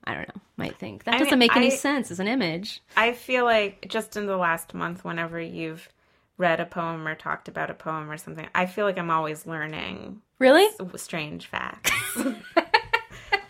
I 0.05 0.13
don't 0.13 0.27
know, 0.29 0.41
might 0.55 0.77
think 0.77 1.03
that 1.03 1.15
I 1.15 1.17
doesn't 1.17 1.31
mean, 1.31 1.39
make 1.39 1.55
any 1.57 1.73
I, 1.73 1.75
sense 1.75 2.11
as 2.11 2.21
an 2.21 2.27
image. 2.27 2.81
I 2.95 3.11
feel 3.11 3.43
like 3.43 3.87
just 3.89 4.15
in 4.15 4.25
the 4.25 4.37
last 4.37 4.73
month, 4.73 5.03
whenever 5.03 5.39
you've 5.39 5.89
read 6.37 6.61
a 6.61 6.65
poem 6.65 7.05
or 7.05 7.15
talked 7.15 7.49
about 7.49 7.69
a 7.69 7.73
poem 7.73 8.09
or 8.09 8.17
something, 8.17 8.47
I 8.55 8.67
feel 8.67 8.85
like 8.85 8.97
I'm 8.97 9.11
always 9.11 9.45
learning 9.45 10.21
really 10.39 10.67
strange 10.95 11.47
facts. 11.47 11.91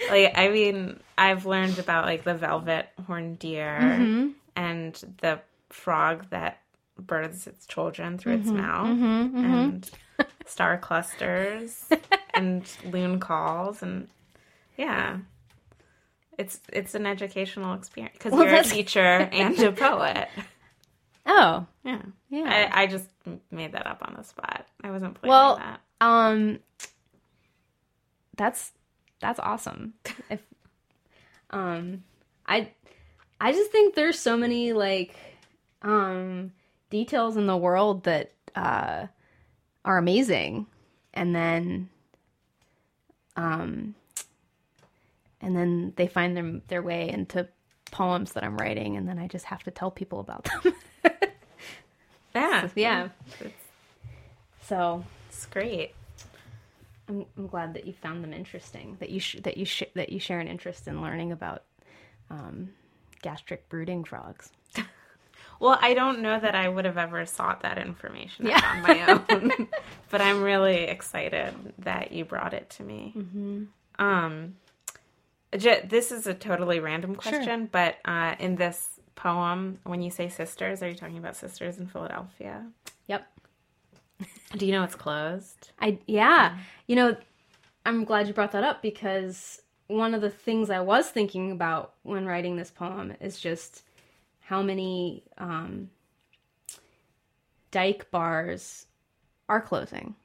like 0.10 0.38
I 0.38 0.50
mean, 0.50 1.00
I've 1.18 1.46
learned 1.46 1.80
about 1.80 2.06
like 2.06 2.24
the 2.24 2.36
velvet 2.36 2.88
horned 3.06 3.40
deer 3.40 3.80
mm-hmm. 3.82 4.30
and 4.56 5.16
the 5.22 5.40
frog 5.70 6.26
that 6.30 6.60
births 6.98 7.48
its 7.48 7.66
children 7.66 8.18
through 8.18 8.38
mm-hmm. 8.38 8.50
its 8.50 8.52
mouth 8.52 8.88
mm-hmm, 8.88 9.06
mm-hmm. 9.06 9.46
and 9.46 9.90
star 10.46 10.78
clusters 10.78 11.86
and 12.34 12.70
loon 12.86 13.20
calls 13.20 13.82
and 13.82 14.08
yeah. 14.78 15.18
It's 16.38 16.62
it's 16.72 16.96
an 16.96 17.06
educational 17.06 17.74
experience 17.74 18.16
because 18.18 18.32
well, 18.32 18.44
you're 18.44 18.52
that's... 18.52 18.72
a 18.72 18.74
teacher 18.74 19.00
and 19.32 19.60
a 19.60 19.74
poet. 19.74 20.30
Oh, 21.26 21.66
yeah, 21.84 22.02
yeah. 22.30 22.70
I, 22.74 22.84
I, 22.84 22.88
just 22.88 23.08
made 23.52 23.74
that 23.74 23.86
up 23.86 24.02
on 24.02 24.16
the 24.18 24.24
spot. 24.24 24.66
I 24.84 24.90
wasn't 24.90 25.14
planning 25.16 25.30
well, 25.30 25.58
that. 25.58 25.82
Um, 26.02 26.60
that's 28.36 28.72
that's 29.20 29.40
awesome. 29.40 29.94
if 30.30 30.42
um 31.50 32.04
I 32.46 32.72
I 33.40 33.52
just 33.52 33.72
think 33.72 33.96
there's 33.96 34.20
so 34.20 34.38
many 34.38 34.74
like 34.74 35.16
um 35.82 36.52
details 36.90 37.38
in 37.38 37.48
the 37.48 37.58
world 37.58 38.04
that 38.04 38.32
uh 38.56 39.08
are 39.86 39.98
amazing 39.98 40.68
and 41.14 41.36
then 41.36 41.90
um 43.36 43.96
and 45.42 45.56
then 45.56 45.94
they 45.96 46.08
find 46.08 46.36
their 46.36 46.62
their 46.68 46.82
way 46.82 47.10
into 47.10 47.48
poems 47.92 48.34
that 48.34 48.44
I'm 48.44 48.58
writing 48.58 48.98
and 48.98 49.08
then 49.08 49.18
I 49.18 49.28
just 49.28 49.46
have 49.46 49.64
to 49.64 49.72
tell 49.72 49.92
people 49.92 50.20
about 50.20 50.48
them. 50.64 50.74
yeah. 52.36 52.68
So, 52.68 52.72
yeah. 52.76 53.10
It's, 53.40 53.54
so 54.64 55.04
it's 55.30 55.46
great. 55.48 55.94
I'm, 57.10 57.26
I'm 57.38 57.48
glad 57.48 57.74
that 57.74 57.86
you 57.86 57.94
found 57.94 58.24
them 58.24 58.34
interesting. 58.34 58.96
That 59.00 59.10
you 59.10 59.20
sh- 59.20 59.38
that 59.44 59.58
you 59.58 59.66
sh- 59.66 59.84
that 59.96 60.10
you 60.12 60.20
share 60.20 60.40
an 60.40 60.48
interest 60.48 60.88
in 60.88 61.02
learning 61.02 61.32
about 61.32 61.64
um, 62.30 62.70
gastric 63.22 63.68
brooding 63.68 64.04
frogs. 64.04 64.52
well, 65.60 65.78
I 65.82 65.94
don't 65.94 66.22
know 66.22 66.40
that 66.40 66.56
I 66.56 66.70
would 66.70 66.86
have 66.86 66.98
ever 66.98 67.26
sought 67.26 67.62
that 67.62 67.78
information 67.78 68.46
yeah. 68.46 68.62
on 68.64 68.82
my 68.84 69.06
own, 69.08 69.68
but 70.10 70.22
I'm 70.22 70.42
really 70.42 70.84
excited 70.84 71.54
that 71.80 72.12
you 72.12 72.26
brought 72.26 72.54
it 72.54 72.70
to 72.72 72.84
me. 72.84 73.14
Mm-hmm. 73.18 73.64
Um, 73.98 74.56
j- 75.58 75.86
this 75.86 76.12
is 76.12 76.28
a 76.28 76.34
totally 76.34 76.80
random 76.80 77.16
question, 77.16 77.44
sure. 77.44 77.70
but 77.72 77.98
uh, 78.06 78.36
in 78.40 78.56
this 78.56 79.00
poem, 79.16 79.80
when 79.84 80.02
you 80.02 80.12
say 80.12 80.30
sisters, 80.30 80.82
are 80.82 80.88
you 80.88 80.96
talking 80.96 81.18
about 81.18 81.36
sisters 81.36 81.78
in 81.78 81.88
Philadelphia? 81.88 82.68
Do 84.58 84.66
you 84.66 84.72
know 84.72 84.84
it's 84.84 84.96
closed? 84.96 85.72
I 85.80 86.00
yeah. 86.08 86.58
You 86.88 86.96
know, 86.96 87.18
I'm 87.86 88.04
glad 88.04 88.28
you 88.28 88.34
brought 88.34 88.52
that 88.54 88.64
up 88.64 88.82
because 88.82 89.62
one 89.88 90.14
of 90.14 90.22
the 90.22 90.30
things 90.30 90.70
I 90.70 90.82
was 90.82 91.10
thinking 91.10 91.52
about 91.52 91.94
when 92.04 92.26
writing 92.26 92.56
this 92.56 92.72
poem 92.72 93.14
is 93.20 93.40
just 93.40 93.84
how 94.42 94.62
many 94.62 95.24
um, 95.38 95.90
dyke 97.72 98.10
bars 98.12 98.88
are 99.48 99.62
closing. 99.62 100.16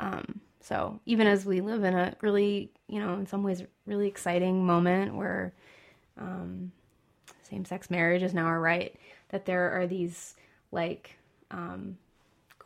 Um, 0.00 0.40
so 0.60 1.00
even 1.06 1.26
as 1.26 1.46
we 1.46 1.60
live 1.60 1.84
in 1.84 1.94
a 1.94 2.14
really, 2.20 2.70
you 2.88 3.00
know, 3.00 3.14
in 3.14 3.26
some 3.26 3.42
ways, 3.42 3.62
really 3.86 4.06
exciting 4.06 4.66
moment 4.66 5.14
where 5.14 5.54
um, 6.18 6.72
same-sex 7.42 7.90
marriage 7.90 8.22
is 8.22 8.34
now 8.34 8.48
a 8.48 8.58
right, 8.58 8.94
that 9.30 9.46
there 9.46 9.70
are 9.72 9.86
these 9.86 10.34
like 10.72 11.16
um, 11.50 11.96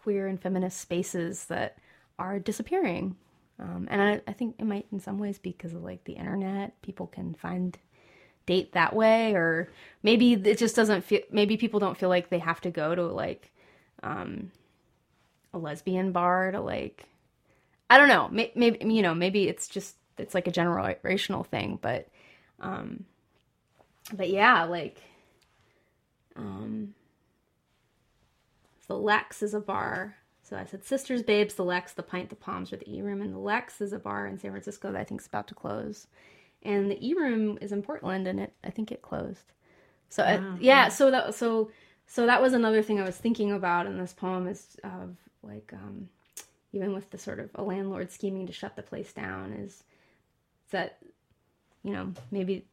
queer 0.02 0.26
and 0.26 0.40
feminist 0.40 0.80
spaces 0.80 1.46
that 1.46 1.78
are 2.18 2.38
disappearing. 2.38 3.16
Um, 3.58 3.86
and 3.90 4.02
I, 4.02 4.20
I 4.26 4.32
think 4.32 4.56
it 4.58 4.64
might 4.64 4.86
in 4.92 5.00
some 5.00 5.18
ways 5.18 5.38
be 5.38 5.50
because 5.50 5.74
of 5.74 5.82
like 5.82 6.04
the 6.04 6.14
internet. 6.14 6.80
People 6.82 7.06
can 7.06 7.34
find 7.34 7.78
date 8.46 8.72
that 8.72 8.94
way, 8.94 9.34
or 9.34 9.70
maybe 10.02 10.32
it 10.32 10.58
just 10.58 10.74
doesn't 10.74 11.02
feel. 11.04 11.20
Maybe 11.30 11.56
people 11.56 11.80
don't 11.80 11.96
feel 11.96 12.08
like 12.08 12.28
they 12.28 12.40
have 12.40 12.60
to 12.62 12.70
go 12.70 12.94
to 12.94 13.04
like 13.06 13.52
um, 14.02 14.50
a 15.52 15.58
lesbian 15.58 16.12
bar 16.12 16.50
to 16.50 16.60
like. 16.60 17.06
I 17.88 17.98
don't 17.98 18.08
know. 18.08 18.28
Maybe, 18.32 18.52
maybe 18.56 18.94
you 18.94 19.02
know. 19.02 19.14
Maybe 19.14 19.48
it's 19.48 19.68
just 19.68 19.96
it's 20.18 20.34
like 20.34 20.48
a 20.48 20.52
generational 20.52 21.46
thing, 21.46 21.78
but 21.80 22.08
um, 22.60 23.04
but 24.12 24.28
yeah, 24.30 24.64
like 24.64 25.00
um, 26.36 26.94
the 28.92 28.98
Lex 28.98 29.42
is 29.42 29.54
a 29.54 29.60
bar. 29.60 30.16
So 30.42 30.56
I 30.56 30.66
said 30.66 30.84
Sisters, 30.84 31.22
Babes, 31.22 31.54
the 31.54 31.64
Lex, 31.64 31.94
the 31.94 32.02
Pint, 32.02 32.28
the 32.28 32.36
Palms, 32.36 32.72
or 32.72 32.76
the 32.76 32.90
E 32.94 33.00
Room, 33.00 33.22
and 33.22 33.32
the 33.32 33.38
Lex 33.38 33.80
is 33.80 33.92
a 33.94 33.98
bar 33.98 34.26
in 34.26 34.38
San 34.38 34.50
Francisco 34.50 34.92
that 34.92 35.00
I 35.00 35.04
think 35.04 35.20
is 35.22 35.26
about 35.26 35.48
to 35.48 35.54
close, 35.54 36.08
and 36.62 36.90
the 36.90 37.06
E 37.06 37.14
Room 37.14 37.58
is 37.62 37.72
in 37.72 37.82
Portland, 37.82 38.26
and 38.28 38.38
it 38.38 38.52
I 38.62 38.68
think 38.70 38.92
it 38.92 39.00
closed. 39.00 39.52
So 40.10 40.22
it- 40.24 40.40
Wow. 40.40 40.56
yeah, 40.60 40.88
so 40.88 41.10
that 41.10 41.34
so 41.34 41.70
so 42.06 42.26
that 42.26 42.42
was 42.42 42.52
another 42.52 42.82
thing 42.82 43.00
I 43.00 43.04
was 43.04 43.16
thinking 43.16 43.52
about 43.52 43.86
in 43.86 43.96
this 43.96 44.12
poem 44.12 44.46
is 44.46 44.76
of 44.84 45.16
like 45.42 45.72
um, 45.72 46.08
even 46.72 46.92
with 46.92 47.08
the 47.10 47.18
sort 47.18 47.40
of 47.40 47.48
a 47.54 47.62
landlord 47.62 48.10
scheming 48.10 48.46
to 48.46 48.52
shut 48.52 48.76
the 48.76 48.82
place 48.82 49.12
down 49.14 49.54
is 49.54 49.84
that 50.70 50.98
you 51.82 51.92
know 51.92 52.12
maybe 52.30 52.66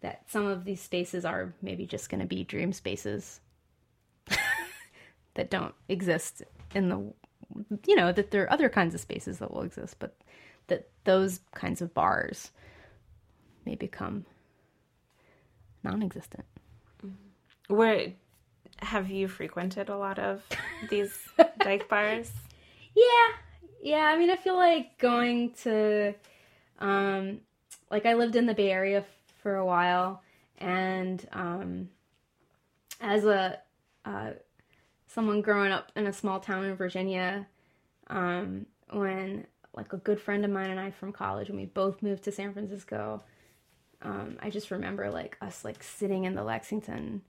that 0.00 0.30
some 0.30 0.46
of 0.46 0.64
these 0.64 0.80
spaces 0.80 1.24
are 1.24 1.52
maybe 1.60 1.86
just 1.86 2.08
going 2.08 2.20
to 2.20 2.26
be 2.26 2.44
dream 2.44 2.72
spaces 2.72 3.40
that 5.36 5.50
don't 5.50 5.74
exist 5.88 6.42
in 6.74 6.88
the 6.88 6.96
you 7.86 7.94
know 7.94 8.12
that 8.12 8.30
there 8.30 8.42
are 8.42 8.52
other 8.52 8.68
kinds 8.68 8.94
of 8.94 9.00
spaces 9.00 9.38
that 9.38 9.52
will 9.52 9.62
exist 9.62 9.96
but 9.98 10.16
that 10.66 10.88
those 11.04 11.40
kinds 11.54 11.80
of 11.80 11.94
bars 11.94 12.50
may 13.64 13.76
become 13.76 14.24
non-existent 15.84 16.44
Where 17.68 18.12
have 18.78 19.10
you 19.10 19.28
frequented 19.28 19.88
a 19.88 19.96
lot 19.96 20.18
of 20.18 20.42
these 20.90 21.28
dyke 21.60 21.88
bars? 21.88 22.30
Yeah. 22.94 23.28
Yeah, 23.82 24.04
I 24.04 24.16
mean 24.16 24.30
I 24.30 24.36
feel 24.36 24.56
like 24.56 24.98
going 24.98 25.52
to 25.62 26.14
um 26.78 27.40
like 27.90 28.06
I 28.06 28.14
lived 28.14 28.36
in 28.36 28.46
the 28.46 28.54
Bay 28.54 28.70
Area 28.70 29.04
for 29.42 29.56
a 29.56 29.64
while 29.64 30.22
and 30.58 31.26
um 31.32 31.88
as 33.00 33.24
a 33.24 33.58
uh 34.04 34.30
someone 35.16 35.40
growing 35.40 35.72
up 35.72 35.90
in 35.96 36.06
a 36.06 36.12
small 36.12 36.38
town 36.38 36.66
in 36.66 36.76
Virginia 36.76 37.46
um 38.08 38.66
when 38.92 39.46
like 39.74 39.94
a 39.94 39.96
good 39.96 40.20
friend 40.20 40.44
of 40.44 40.50
mine 40.50 40.70
and 40.70 40.78
I 40.78 40.90
from 40.90 41.10
college 41.10 41.48
when 41.48 41.56
we 41.56 41.64
both 41.64 42.02
moved 42.02 42.24
to 42.24 42.32
San 42.32 42.52
Francisco 42.52 43.22
um 44.02 44.36
I 44.40 44.50
just 44.50 44.70
remember 44.70 45.10
like 45.10 45.38
us 45.40 45.64
like 45.64 45.82
sitting 45.82 46.24
in 46.24 46.34
the 46.34 46.44
Lexington 46.44 47.22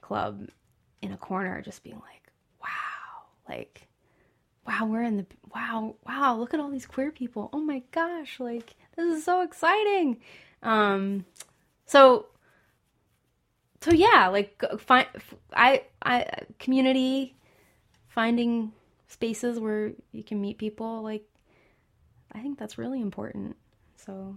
club 0.00 0.48
in 1.02 1.10
a 1.12 1.16
corner 1.16 1.60
just 1.62 1.82
being 1.82 1.96
like 1.96 2.30
wow 2.62 3.24
like 3.48 3.88
wow, 4.68 4.86
we're 4.86 5.02
in 5.02 5.16
the 5.16 5.26
wow, 5.54 5.96
wow, 6.06 6.36
look 6.36 6.54
at 6.54 6.60
all 6.60 6.70
these 6.70 6.86
queer 6.86 7.10
people. 7.10 7.48
Oh 7.52 7.60
my 7.60 7.82
gosh, 7.92 8.40
like 8.40 8.74
this 8.96 9.16
is 9.16 9.24
so 9.24 9.42
exciting. 9.42 10.18
Um 10.62 11.24
so 11.86 12.26
so 13.80 13.92
yeah, 13.92 14.28
like 14.28 14.62
find 14.78 15.06
I 15.54 15.82
I 16.02 16.26
community 16.58 17.36
finding 18.08 18.72
spaces 19.08 19.58
where 19.60 19.92
you 20.12 20.24
can 20.24 20.40
meet 20.40 20.58
people 20.58 21.02
like 21.02 21.24
I 22.32 22.40
think 22.40 22.58
that's 22.58 22.78
really 22.78 23.00
important. 23.00 23.56
So 23.96 24.36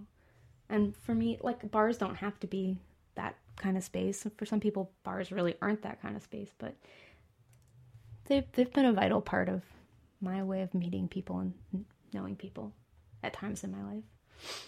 and 0.68 0.96
for 0.96 1.14
me 1.14 1.38
like 1.42 1.70
bars 1.70 1.98
don't 1.98 2.16
have 2.16 2.38
to 2.40 2.46
be 2.46 2.78
that 3.14 3.36
kind 3.56 3.76
of 3.76 3.84
space. 3.84 4.26
For 4.36 4.46
some 4.46 4.60
people 4.60 4.90
bars 5.02 5.32
really 5.32 5.56
aren't 5.60 5.82
that 5.82 6.00
kind 6.02 6.16
of 6.16 6.22
space, 6.22 6.50
but 6.58 6.74
they've 8.26 8.44
they've 8.52 8.72
been 8.72 8.86
a 8.86 8.92
vital 8.92 9.20
part 9.20 9.48
of 9.48 9.62
my 10.20 10.42
way 10.42 10.62
of 10.62 10.74
meeting 10.74 11.08
people 11.08 11.38
and 11.38 11.54
knowing 12.12 12.36
people 12.36 12.72
at 13.22 13.32
times 13.32 13.64
in 13.64 13.72
my 13.72 13.82
life. 13.82 14.04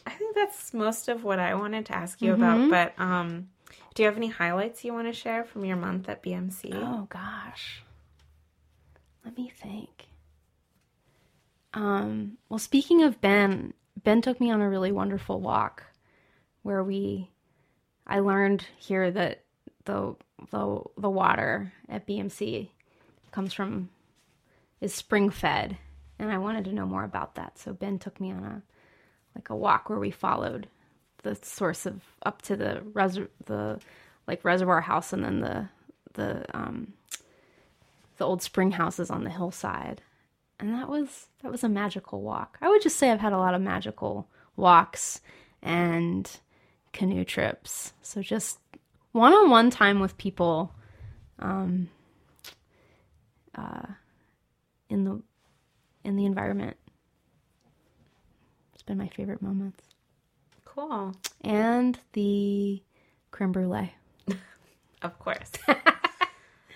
I 0.06 0.10
think 0.10 0.34
that's 0.34 0.74
most 0.74 1.08
of 1.08 1.24
what 1.24 1.38
I 1.38 1.54
wanted 1.54 1.86
to 1.86 1.96
ask 1.96 2.20
you 2.20 2.34
about. 2.34 2.70
But 2.70 2.92
um, 3.02 3.48
do 3.94 4.02
you 4.02 4.08
have 4.08 4.16
any 4.16 4.28
highlights 4.28 4.84
you 4.84 4.92
want 4.92 5.06
to 5.08 5.12
share 5.12 5.44
from 5.44 5.64
your 5.64 5.76
month 5.76 6.08
at 6.08 6.22
BMC? 6.22 6.70
Oh 6.74 7.06
gosh. 7.08 7.82
Let 9.24 9.36
me 9.36 9.52
think. 9.54 10.06
Um, 11.74 12.38
well 12.48 12.58
speaking 12.58 13.02
of 13.02 13.20
Ben, 13.20 13.72
Ben 14.02 14.20
took 14.20 14.40
me 14.40 14.50
on 14.50 14.60
a 14.60 14.68
really 14.68 14.92
wonderful 14.92 15.40
walk 15.40 15.84
where 16.62 16.82
we 16.82 17.30
I 18.06 18.18
learned 18.18 18.66
here 18.78 19.10
that 19.10 19.44
the 19.84 20.14
the 20.50 20.82
the 20.98 21.10
water 21.10 21.72
at 21.88 22.06
BMC 22.06 22.68
comes 23.30 23.52
from 23.52 23.88
is 24.80 24.94
spring 24.94 25.30
fed 25.30 25.78
and 26.18 26.30
I 26.30 26.38
wanted 26.38 26.64
to 26.66 26.72
know 26.72 26.86
more 26.86 27.04
about 27.04 27.34
that. 27.36 27.58
So 27.58 27.72
Ben 27.72 27.98
took 27.98 28.20
me 28.20 28.32
on 28.32 28.44
a 28.44 28.62
like 29.34 29.50
a 29.50 29.56
walk 29.56 29.88
where 29.88 29.98
we 29.98 30.10
followed 30.10 30.68
the 31.22 31.36
source 31.42 31.86
of 31.86 32.02
up 32.24 32.42
to 32.42 32.56
the 32.56 32.82
res- 32.92 33.18
the 33.46 33.80
like 34.26 34.44
reservoir 34.44 34.80
house 34.80 35.12
and 35.12 35.24
then 35.24 35.40
the 35.40 35.68
the 36.14 36.44
um 36.56 36.92
the 38.18 38.26
old 38.26 38.42
spring 38.42 38.72
houses 38.72 39.10
on 39.10 39.24
the 39.24 39.30
hillside. 39.30 40.02
And 40.60 40.74
that 40.74 40.88
was 40.88 41.28
that 41.42 41.50
was 41.50 41.64
a 41.64 41.68
magical 41.68 42.22
walk. 42.22 42.58
I 42.60 42.68
would 42.68 42.82
just 42.82 42.96
say 42.96 43.10
i've 43.10 43.20
had 43.20 43.32
a 43.32 43.38
lot 43.38 43.54
of 43.54 43.60
magical 43.60 44.28
walks 44.56 45.20
and 45.62 46.30
canoe 46.92 47.24
trips. 47.24 47.92
So 48.02 48.22
just 48.22 48.58
one-on-one 49.12 49.70
time 49.70 50.00
with 50.00 50.18
people 50.18 50.74
um 51.38 51.88
uh 53.54 53.86
in 54.88 55.04
the 55.04 55.22
in 56.04 56.16
the 56.16 56.26
environment. 56.26 56.76
It's 58.74 58.82
been 58.82 58.98
my 58.98 59.08
favorite 59.08 59.42
moments 59.42 59.82
Cool. 60.74 61.14
and 61.42 61.98
the 62.14 62.82
creme 63.30 63.52
brulee 63.52 63.92
Of 65.02 65.18
course. 65.18 65.50
uh, 65.68 65.74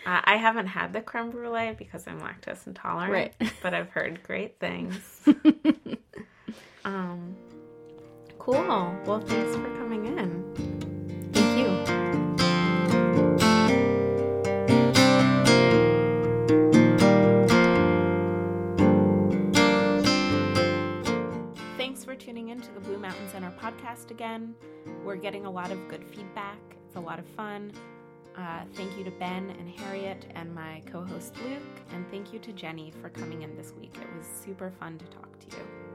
I 0.04 0.36
haven't 0.36 0.66
had 0.66 0.92
the 0.92 1.00
creme 1.00 1.30
brulee 1.30 1.74
because 1.78 2.06
I'm 2.06 2.20
lactose 2.20 2.66
intolerant, 2.66 3.32
Right. 3.40 3.52
but 3.62 3.72
I've 3.72 3.88
heard 3.88 4.22
great 4.22 4.58
things. 4.60 4.98
um, 6.84 7.34
cool. 8.38 8.54
Well, 9.06 9.20
thanks 9.20 9.56
for 9.56 9.62
coming 9.62 9.85
for 22.16 22.22
tuning 22.22 22.48
in 22.50 22.60
to 22.60 22.72
the 22.72 22.80
Blue 22.80 22.98
Mountain 22.98 23.28
Center 23.30 23.52
podcast 23.60 24.10
again. 24.10 24.54
We're 25.04 25.16
getting 25.16 25.46
a 25.46 25.50
lot 25.50 25.70
of 25.70 25.88
good 25.88 26.04
feedback. 26.04 26.58
It's 26.86 26.96
a 26.96 27.00
lot 27.00 27.18
of 27.18 27.26
fun. 27.26 27.72
Uh, 28.36 28.60
thank 28.74 28.96
you 28.96 29.04
to 29.04 29.10
Ben 29.12 29.50
and 29.58 29.70
Harriet 29.80 30.26
and 30.34 30.54
my 30.54 30.82
co 30.90 31.02
host 31.02 31.34
Luke. 31.44 31.62
And 31.92 32.08
thank 32.10 32.32
you 32.32 32.38
to 32.40 32.52
Jenny 32.52 32.92
for 33.02 33.08
coming 33.08 33.42
in 33.42 33.56
this 33.56 33.72
week. 33.78 33.96
It 34.00 34.16
was 34.16 34.26
super 34.26 34.70
fun 34.70 34.98
to 34.98 35.04
talk 35.06 35.38
to 35.40 35.56
you. 35.56 35.85